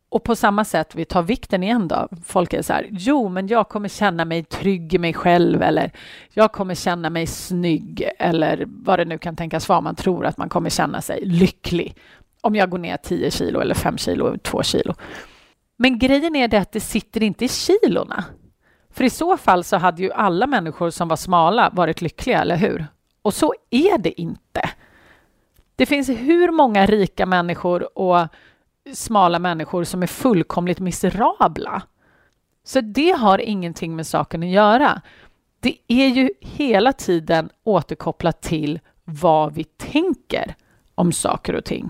Och 0.09 0.23
på 0.23 0.35
samma 0.35 0.65
sätt, 0.65 0.95
vi 0.95 1.05
tar 1.05 1.23
vikten 1.23 1.63
igen 1.63 1.87
då. 1.87 2.07
Folk 2.25 2.53
är 2.53 2.61
så 2.61 2.73
här, 2.73 2.87
jo, 2.91 3.29
men 3.29 3.47
jag 3.47 3.69
kommer 3.69 3.89
känna 3.89 4.25
mig 4.25 4.43
trygg 4.43 4.93
i 4.93 4.97
mig 4.97 5.13
själv 5.13 5.61
eller 5.61 5.91
jag 6.33 6.51
kommer 6.51 6.75
känna 6.75 7.09
mig 7.09 7.27
snygg 7.27 8.09
eller 8.19 8.65
vad 8.67 8.99
det 8.99 9.05
nu 9.05 9.17
kan 9.17 9.35
tänkas 9.35 9.69
vara 9.69 9.81
man 9.81 9.95
tror 9.95 10.25
att 10.25 10.37
man 10.37 10.49
kommer 10.49 10.69
känna 10.69 11.01
sig 11.01 11.25
lycklig 11.25 11.95
om 12.41 12.55
jag 12.55 12.69
går 12.69 12.77
ner 12.77 12.97
10 12.97 13.31
kilo 13.31 13.59
eller 13.59 13.75
5 13.75 13.97
kilo 13.97 14.37
2 14.37 14.63
kilo. 14.63 14.93
Men 15.77 15.99
grejen 15.99 16.35
är 16.35 16.47
det 16.47 16.57
att 16.57 16.71
det 16.71 16.79
sitter 16.79 17.23
inte 17.23 17.45
i 17.45 17.49
kilorna. 17.49 18.25
För 18.89 19.03
i 19.03 19.09
så 19.09 19.37
fall 19.37 19.63
så 19.63 19.77
hade 19.77 20.01
ju 20.01 20.11
alla 20.11 20.47
människor 20.47 20.89
som 20.89 21.07
var 21.07 21.15
smala 21.15 21.69
varit 21.73 22.01
lyckliga, 22.01 22.41
eller 22.41 22.55
hur? 22.55 22.85
Och 23.21 23.33
så 23.33 23.53
är 23.69 23.97
det 23.97 24.21
inte. 24.21 24.69
Det 25.75 25.85
finns 25.85 26.09
hur 26.09 26.51
många 26.51 26.85
rika 26.85 27.25
människor 27.25 27.97
och 27.97 28.27
smala 28.93 29.39
människor 29.39 29.83
som 29.83 30.03
är 30.03 30.07
fullkomligt 30.07 30.79
miserabla. 30.79 31.81
Så 32.63 32.81
det 32.81 33.11
har 33.11 33.39
ingenting 33.39 33.95
med 33.95 34.07
saken 34.07 34.43
att 34.43 34.49
göra. 34.49 35.01
Det 35.59 35.77
är 35.87 36.07
ju 36.07 36.29
hela 36.41 36.93
tiden 36.93 37.49
återkopplat 37.63 38.41
till 38.41 38.79
vad 39.03 39.53
vi 39.53 39.63
tänker 39.63 40.55
om 40.95 41.11
saker 41.11 41.55
och 41.55 41.65
ting. 41.65 41.89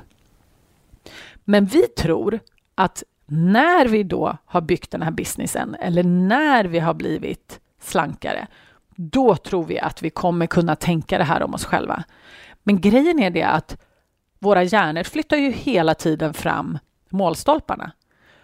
Men 1.44 1.66
vi 1.66 1.82
tror 1.82 2.40
att 2.76 3.04
när 3.26 3.86
vi 3.86 4.04
då 4.04 4.38
har 4.46 4.62
byggt 4.62 4.92
den 4.92 5.02
här 5.02 5.12
businessen 5.12 5.76
eller 5.80 6.04
när 6.04 6.66
vi 6.66 6.80
har 6.80 6.94
blivit 6.94 7.60
slankare, 7.82 8.48
då 8.96 9.36
tror 9.36 9.64
vi 9.64 9.80
att 9.80 10.02
vi 10.02 10.10
kommer 10.10 10.48
kunna 10.48 10.76
tänka 10.76 11.18
det 11.18 11.24
här 11.24 11.44
om 11.44 11.54
oss 11.54 11.66
själva. 11.66 12.04
Men 12.64 12.82
grejen 12.82 13.20
är 13.20 13.30
det 13.30 13.44
att 13.44 13.82
våra 14.40 14.64
hjärnor 14.64 15.04
flyttar 15.04 15.38
ju 15.38 15.52
hela 15.52 15.96
tiden 15.96 16.34
fram 16.34 16.78
målstolparna. 17.10 17.92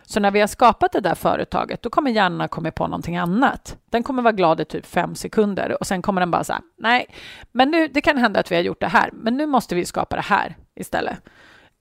Så 0.06 0.20
när 0.20 0.32
vi 0.32 0.40
har 0.40 0.48
skapat 0.48 0.92
det 0.92 1.00
där 1.00 1.16
företaget, 1.16 1.82
då 1.82 1.90
kommer 1.90 2.12
hjärnan 2.12 2.50
komma 2.50 2.72
på 2.72 2.88
någonting 2.88 3.18
annat. 3.18 3.78
Den 3.90 4.04
kommer 4.04 4.24
vara 4.24 4.32
glad 4.32 4.62
i 4.62 4.66
typ 4.66 4.86
fem 4.86 5.16
sekunder 5.16 5.78
och 5.80 5.88
sen 5.88 6.02
kommer 6.02 6.22
den 6.22 6.32
bara 6.32 6.44
säga 6.44 6.62
nej, 6.78 7.06
men 7.52 7.72
nu, 7.72 7.88
det 7.88 8.02
kan 8.02 8.18
hända 8.18 8.40
att 8.40 8.52
vi 8.52 8.56
har 8.56 8.64
gjort 8.64 8.82
det 8.82 8.88
här, 8.88 9.10
men 9.14 9.38
nu 9.38 9.46
måste 9.46 9.76
vi 9.76 9.86
skapa 9.86 10.16
det 10.16 10.22
här 10.22 10.56
istället. 10.76 11.18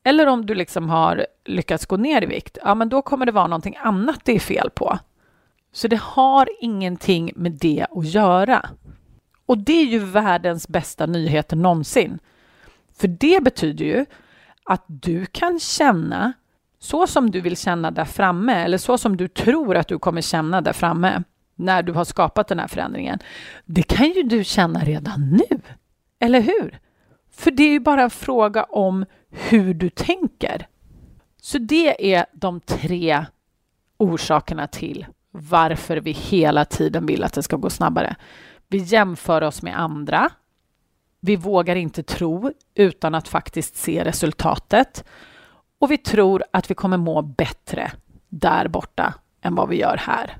Eller 0.04 0.26
om 0.26 0.46
du 0.46 0.54
liksom 0.54 0.88
har 0.88 1.26
lyckats 1.44 1.86
gå 1.86 1.96
ner 1.96 2.22
i 2.22 2.26
vikt, 2.26 2.58
ja, 2.64 2.74
men 2.74 2.88
då 2.88 3.02
kommer 3.02 3.26
det 3.26 3.32
vara 3.32 3.46
någonting 3.46 3.76
annat 3.80 4.20
det 4.24 4.32
är 4.32 4.40
fel 4.40 4.70
på. 4.70 4.98
Så 5.72 5.88
det 5.88 6.00
har 6.00 6.48
ingenting 6.60 7.32
med 7.36 7.52
det 7.52 7.86
att 7.90 8.06
göra. 8.06 8.70
Och 9.46 9.58
det 9.58 9.80
är 9.80 9.84
ju 9.84 9.98
världens 9.98 10.68
bästa 10.68 11.06
nyheter 11.06 11.56
någonsin. 11.56 12.18
För 12.98 13.08
det 13.08 13.42
betyder 13.42 13.84
ju 13.84 14.06
att 14.64 14.84
du 14.86 15.26
kan 15.26 15.60
känna 15.60 16.32
så 16.82 17.06
som 17.06 17.30
du 17.30 17.40
vill 17.40 17.56
känna 17.56 17.90
där 17.90 18.04
framme 18.04 18.64
eller 18.64 18.78
så 18.78 18.98
som 18.98 19.16
du 19.16 19.28
tror 19.28 19.76
att 19.76 19.88
du 19.88 19.98
kommer 19.98 20.20
känna 20.20 20.60
där 20.60 20.72
framme 20.72 21.22
när 21.54 21.82
du 21.82 21.92
har 21.92 22.04
skapat 22.04 22.48
den 22.48 22.58
här 22.58 22.68
förändringen. 22.68 23.18
Det 23.64 23.82
kan 23.82 24.10
ju 24.10 24.22
du 24.22 24.44
känna 24.44 24.80
redan 24.80 25.30
nu, 25.30 25.60
eller 26.18 26.40
hur? 26.40 26.78
För 27.30 27.50
det 27.50 27.62
är 27.62 27.70
ju 27.70 27.80
bara 27.80 28.02
en 28.02 28.10
fråga 28.10 28.64
om 28.64 29.06
hur 29.30 29.74
du 29.74 29.90
tänker. 29.90 30.66
Så 31.42 31.58
det 31.58 32.14
är 32.14 32.26
de 32.32 32.60
tre 32.60 33.24
orsakerna 33.98 34.66
till 34.66 35.06
varför 35.30 35.96
vi 35.96 36.12
hela 36.12 36.64
tiden 36.64 37.06
vill 37.06 37.24
att 37.24 37.32
det 37.32 37.42
ska 37.42 37.56
gå 37.56 37.70
snabbare. 37.70 38.16
Vi 38.68 38.78
jämför 38.78 39.42
oss 39.42 39.62
med 39.62 39.80
andra. 39.80 40.30
Vi 41.20 41.36
vågar 41.36 41.76
inte 41.76 42.02
tro 42.02 42.52
utan 42.74 43.14
att 43.14 43.28
faktiskt 43.28 43.76
se 43.76 44.04
resultatet. 44.04 45.04
Och 45.82 45.90
vi 45.90 45.98
tror 45.98 46.44
att 46.50 46.70
vi 46.70 46.74
kommer 46.74 46.96
må 46.96 47.22
bättre 47.22 47.92
där 48.28 48.68
borta 48.68 49.14
än 49.40 49.54
vad 49.54 49.68
vi 49.68 49.76
gör 49.76 49.96
här. 49.96 50.36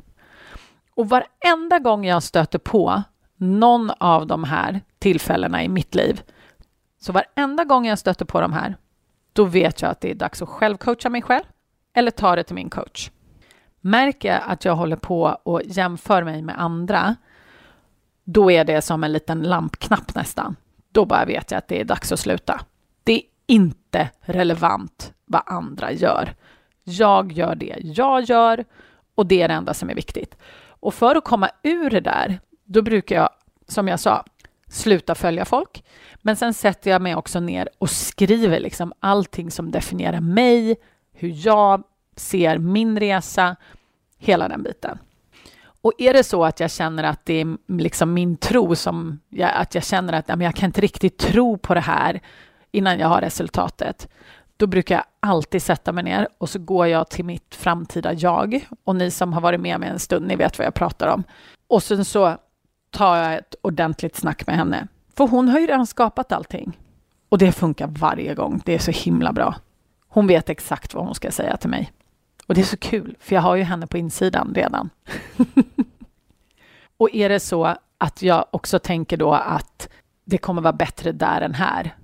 Och 0.94 1.08
varenda 1.08 1.78
gång 1.78 2.06
jag 2.06 2.22
stöter 2.22 2.58
på 2.58 3.02
någon 3.36 3.90
av 3.90 4.26
de 4.26 4.44
här 4.44 4.80
tillfällena 4.98 5.64
i 5.64 5.68
mitt 5.68 5.94
liv, 5.94 6.22
så 7.00 7.12
varenda 7.12 7.64
gång 7.64 7.86
jag 7.86 7.98
stöter 7.98 8.24
på 8.24 8.40
de 8.40 8.52
här, 8.52 8.76
då 9.32 9.44
vet 9.44 9.82
jag 9.82 9.90
att 9.90 10.00
det 10.00 10.10
är 10.10 10.14
dags 10.14 10.42
att 10.42 10.48
självcoacha 10.48 11.10
mig 11.10 11.22
själv 11.22 11.44
eller 11.94 12.10
ta 12.10 12.36
det 12.36 12.42
till 12.42 12.54
min 12.54 12.70
coach. 12.70 13.10
Märker 13.80 14.28
jag 14.28 14.42
att 14.46 14.64
jag 14.64 14.76
håller 14.76 14.96
på 14.96 15.38
och 15.42 15.62
jämför 15.64 16.22
mig 16.22 16.42
med 16.42 16.60
andra, 16.60 17.16
då 18.24 18.50
är 18.50 18.64
det 18.64 18.82
som 18.82 19.04
en 19.04 19.12
liten 19.12 19.42
lampknapp 19.42 20.14
nästan. 20.14 20.56
Då 20.92 21.04
bara 21.04 21.24
vet 21.24 21.50
jag 21.50 21.58
att 21.58 21.68
det 21.68 21.80
är 21.80 21.84
dags 21.84 22.12
att 22.12 22.20
sluta. 22.20 22.60
Det 23.04 23.12
är 23.12 23.22
inte 23.46 24.08
relevant 24.20 25.12
vad 25.32 25.42
andra 25.46 25.92
gör. 25.92 26.34
Jag 26.84 27.32
gör 27.32 27.54
det 27.54 27.76
jag 27.82 28.22
gör 28.22 28.64
och 29.14 29.26
det 29.26 29.42
är 29.42 29.48
det 29.48 29.54
enda 29.54 29.74
som 29.74 29.90
är 29.90 29.94
viktigt. 29.94 30.36
Och 30.66 30.94
för 30.94 31.16
att 31.16 31.24
komma 31.24 31.50
ur 31.62 31.90
det 31.90 32.00
där, 32.00 32.40
då 32.64 32.82
brukar 32.82 33.16
jag, 33.16 33.30
som 33.68 33.88
jag 33.88 34.00
sa, 34.00 34.24
sluta 34.68 35.14
följa 35.14 35.44
folk. 35.44 35.84
Men 36.22 36.36
sen 36.36 36.54
sätter 36.54 36.90
jag 36.90 37.02
mig 37.02 37.14
också 37.14 37.40
ner 37.40 37.68
och 37.78 37.90
skriver 37.90 38.60
liksom 38.60 38.92
allting 39.00 39.50
som 39.50 39.70
definierar 39.70 40.20
mig, 40.20 40.76
hur 41.12 41.46
jag 41.46 41.82
ser 42.16 42.58
min 42.58 43.00
resa, 43.00 43.56
hela 44.18 44.48
den 44.48 44.62
biten. 44.62 44.98
Och 45.82 45.92
är 45.98 46.12
det 46.12 46.24
så 46.24 46.44
att 46.44 46.60
jag 46.60 46.70
känner 46.70 47.04
att 47.04 47.24
det 47.24 47.40
är 47.40 47.56
liksom 47.68 48.14
min 48.14 48.36
tro 48.36 48.76
som, 48.76 49.20
jag, 49.28 49.50
att 49.54 49.74
jag 49.74 49.84
känner 49.84 50.12
att 50.12 50.28
ja, 50.28 50.36
men 50.36 50.44
jag 50.44 50.54
kan 50.54 50.66
inte 50.66 50.80
riktigt 50.80 51.18
tro 51.18 51.58
på 51.58 51.74
det 51.74 51.80
här 51.80 52.20
innan 52.70 52.98
jag 52.98 53.08
har 53.08 53.20
resultatet, 53.20 54.08
då 54.56 54.66
brukar 54.66 54.94
jag 54.94 55.04
alltid 55.22 55.62
sätta 55.62 55.92
mig 55.92 56.04
ner 56.04 56.28
och 56.38 56.50
så 56.50 56.58
går 56.58 56.86
jag 56.86 57.10
till 57.10 57.24
mitt 57.24 57.54
framtida 57.54 58.12
jag. 58.12 58.66
Och 58.84 58.96
ni 58.96 59.10
som 59.10 59.32
har 59.32 59.40
varit 59.40 59.60
med 59.60 59.80
mig 59.80 59.88
en 59.88 59.98
stund, 59.98 60.26
ni 60.26 60.36
vet 60.36 60.58
vad 60.58 60.66
jag 60.66 60.74
pratar 60.74 61.08
om. 61.08 61.24
Och 61.66 61.82
sen 61.82 62.04
så 62.04 62.36
tar 62.90 63.16
jag 63.16 63.34
ett 63.34 63.54
ordentligt 63.62 64.16
snack 64.16 64.46
med 64.46 64.56
henne. 64.56 64.88
För 65.16 65.28
hon 65.28 65.48
har 65.48 65.58
ju 65.58 65.66
redan 65.66 65.86
skapat 65.86 66.32
allting. 66.32 66.78
Och 67.28 67.38
det 67.38 67.52
funkar 67.52 67.86
varje 67.86 68.34
gång. 68.34 68.62
Det 68.64 68.74
är 68.74 68.78
så 68.78 68.90
himla 68.90 69.32
bra. 69.32 69.54
Hon 70.08 70.26
vet 70.26 70.48
exakt 70.48 70.94
vad 70.94 71.04
hon 71.04 71.14
ska 71.14 71.30
säga 71.30 71.56
till 71.56 71.70
mig. 71.70 71.92
Och 72.46 72.54
det 72.54 72.60
är 72.60 72.64
så 72.64 72.76
kul, 72.76 73.16
för 73.20 73.34
jag 73.34 73.42
har 73.42 73.56
ju 73.56 73.62
henne 73.62 73.86
på 73.86 73.98
insidan 73.98 74.52
redan. 74.54 74.90
och 76.96 77.14
är 77.14 77.28
det 77.28 77.40
så 77.40 77.76
att 77.98 78.22
jag 78.22 78.44
också 78.50 78.78
tänker 78.78 79.16
då 79.16 79.32
att 79.32 79.88
det 80.24 80.38
kommer 80.38 80.62
vara 80.62 80.72
bättre 80.72 81.12
där 81.12 81.40
än 81.40 81.54
här, 81.54 81.96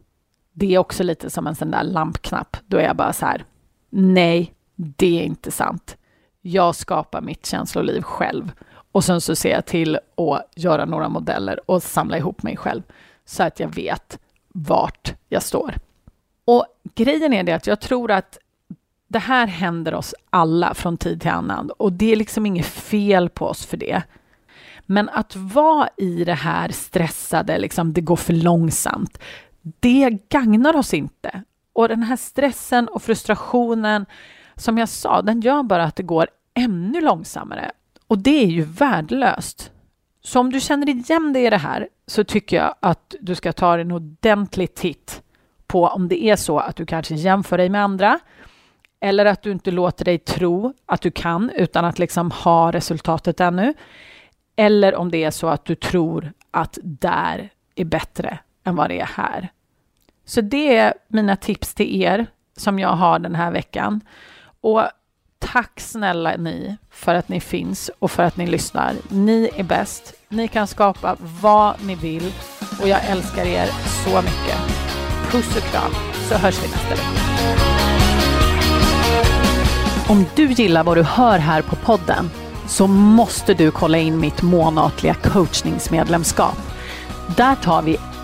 det 0.59 0.75
är 0.75 0.79
också 0.79 1.03
lite 1.03 1.31
som 1.31 1.47
en 1.47 1.55
sån 1.55 1.71
där 1.71 1.83
lampknapp. 1.83 2.57
Då 2.67 2.77
är 2.77 2.83
jag 2.83 2.97
bara 2.97 3.13
så 3.13 3.27
här, 3.27 3.45
nej, 3.91 4.55
det 4.75 5.21
är 5.21 5.25
inte 5.25 5.51
sant. 5.51 5.97
Jag 6.41 6.75
skapar 6.75 7.21
mitt 7.21 7.47
känsloliv 7.47 8.03
själv. 8.03 8.53
Och 8.93 9.05
sen 9.05 9.21
så 9.21 9.35
ser 9.35 9.51
jag 9.51 9.67
till 9.67 9.99
att 10.17 10.53
göra 10.57 10.85
några 10.85 11.09
modeller 11.09 11.71
och 11.71 11.83
samla 11.83 12.19
ihop 12.19 12.43
mig 12.43 12.57
själv 12.57 12.83
så 13.25 13.43
att 13.43 13.61
jag 13.61 13.75
vet 13.75 14.19
vart 14.49 15.15
jag 15.29 15.43
står. 15.43 15.75
Och 16.45 16.67
grejen 16.95 17.33
är 17.33 17.43
det 17.43 17.53
att 17.53 17.67
jag 17.67 17.81
tror 17.81 18.11
att 18.11 18.39
det 19.09 19.19
här 19.19 19.47
händer 19.47 19.95
oss 19.95 20.15
alla 20.31 20.75
från 20.75 20.97
tid 20.97 21.21
till 21.21 21.31
annan 21.31 21.71
och 21.71 21.93
det 21.93 22.13
är 22.13 22.17
liksom 22.17 22.47
inget 22.47 22.67
fel 22.67 23.29
på 23.29 23.47
oss 23.47 23.67
för 23.67 23.77
det. 23.77 24.03
Men 24.87 25.09
att 25.09 25.37
vara 25.37 25.89
i 25.97 26.25
det 26.25 26.35
här 26.35 26.69
stressade, 26.69 27.59
liksom 27.59 27.93
det 27.93 28.01
går 28.01 28.17
för 28.17 28.33
långsamt, 28.33 29.19
det 29.81 30.19
gagnar 30.29 30.77
oss 30.77 30.95
inte. 30.95 31.43
Och 31.73 31.89
den 31.89 32.03
här 32.03 32.17
stressen 32.17 32.89
och 32.89 33.03
frustrationen, 33.03 34.07
som 34.57 34.79
jag 34.79 34.89
sa, 34.89 35.23
den 35.23 35.41
gör 35.41 35.63
bara 35.63 35.85
att 35.85 35.97
det 35.97 36.03
går 36.03 36.29
ännu 36.55 37.01
långsammare. 37.01 37.71
Och 38.07 38.19
det 38.19 38.45
är 38.45 38.47
ju 38.47 38.63
värdelöst. 38.63 39.73
Så 40.23 40.41
om 40.41 40.53
du 40.53 40.61
känner 40.61 40.89
igen 40.89 41.33
dig 41.33 41.47
i 41.47 41.51
det 41.51 41.57
här 41.57 41.89
så 42.07 42.25
tycker 42.25 42.57
jag 42.57 42.75
att 42.81 43.15
du 43.21 43.35
ska 43.35 43.53
ta 43.53 43.79
en 43.79 43.93
ordentlig 43.93 44.75
titt 44.75 45.23
på 45.67 45.87
om 45.87 46.09
det 46.09 46.25
är 46.25 46.37
så 46.37 46.59
att 46.59 46.77
du 46.77 46.87
kanske 46.87 47.15
jämför 47.15 47.59
dig 47.59 47.69
med 47.69 47.85
andra 47.85 48.21
eller 49.01 49.25
att 49.25 49.43
du 49.43 49.51
inte 49.51 49.71
låter 49.71 50.05
dig 50.05 50.19
tro 50.19 50.75
att 50.87 51.01
du 51.01 51.11
kan 51.11 51.51
utan 51.51 51.85
att 51.85 51.99
liksom 51.99 52.31
ha 52.31 52.73
resultatet 52.73 53.41
ännu. 53.41 53.75
Eller 54.57 54.95
om 54.95 55.11
det 55.11 55.25
är 55.25 55.31
så 55.31 55.49
att 55.49 55.65
du 55.65 55.75
tror 55.75 56.33
att 56.51 56.79
där 56.83 57.51
är 57.75 57.85
bättre 57.85 58.39
än 58.65 58.77
vad 58.77 58.91
det 58.91 59.01
är 59.01 59.07
här. 59.07 59.49
Så 60.29 60.41
det 60.41 60.77
är 60.77 60.95
mina 61.09 61.37
tips 61.37 61.75
till 61.75 62.03
er 62.03 62.27
som 62.57 62.79
jag 62.79 62.89
har 62.89 63.19
den 63.19 63.35
här 63.35 63.51
veckan. 63.51 64.01
Och 64.61 64.83
tack 65.39 65.81
snälla 65.81 66.37
ni 66.37 66.77
för 66.91 67.15
att 67.15 67.29
ni 67.29 67.41
finns 67.41 67.91
och 67.99 68.11
för 68.11 68.23
att 68.23 68.37
ni 68.37 68.47
lyssnar. 68.47 68.95
Ni 69.09 69.51
är 69.57 69.63
bäst. 69.63 70.15
Ni 70.29 70.49
kan 70.49 70.67
skapa 70.67 71.17
vad 71.21 71.75
ni 71.85 71.95
vill 71.95 72.33
och 72.83 72.89
jag 72.89 73.05
älskar 73.05 73.47
er 73.47 73.67
så 74.05 74.17
mycket. 74.17 74.59
Puss 75.31 75.57
och 75.57 75.63
kram 75.63 75.93
så 76.29 76.35
hörs 76.35 76.63
vi 76.65 76.69
nästa 76.69 76.91
vecka. 76.91 77.09
Om 80.09 80.25
du 80.37 80.53
gillar 80.53 80.85
vad 80.85 80.97
du 80.97 81.03
hör 81.03 81.39
här 81.39 81.63
på 81.63 81.77
podden 81.77 82.31
så 82.67 82.87
måste 82.87 83.55
du 83.55 83.71
kolla 83.71 83.99
in 83.99 84.21
mitt 84.21 84.43
månatliga 84.43 85.15
coachningsmedlemskap. 85.15 86.59
Där 87.37 87.55
tar 87.55 87.83
vi 87.83 87.99